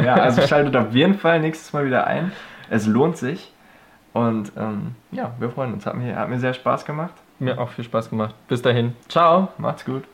ja, 0.00 0.14
also 0.14 0.40
schaltet 0.42 0.74
auf 0.74 0.94
jeden 0.94 1.14
Fall 1.14 1.40
nächstes 1.40 1.72
Mal 1.72 1.84
wieder 1.84 2.06
ein. 2.06 2.32
Es 2.70 2.86
lohnt 2.86 3.18
sich. 3.18 3.52
Und 4.14 4.52
ähm, 4.56 4.94
ja, 5.10 5.32
wir 5.38 5.50
freuen 5.50 5.74
uns. 5.74 5.86
Hat 5.86 5.96
mir, 5.96 6.16
hat 6.16 6.28
mir 6.28 6.38
sehr 6.38 6.54
Spaß 6.54 6.84
gemacht. 6.84 7.14
Mir 7.38 7.58
auch 7.58 7.70
viel 7.70 7.84
Spaß 7.84 8.10
gemacht. 8.10 8.34
Bis 8.48 8.62
dahin. 8.62 8.94
Ciao. 9.08 9.48
Macht's 9.58 9.84
gut. 9.84 10.04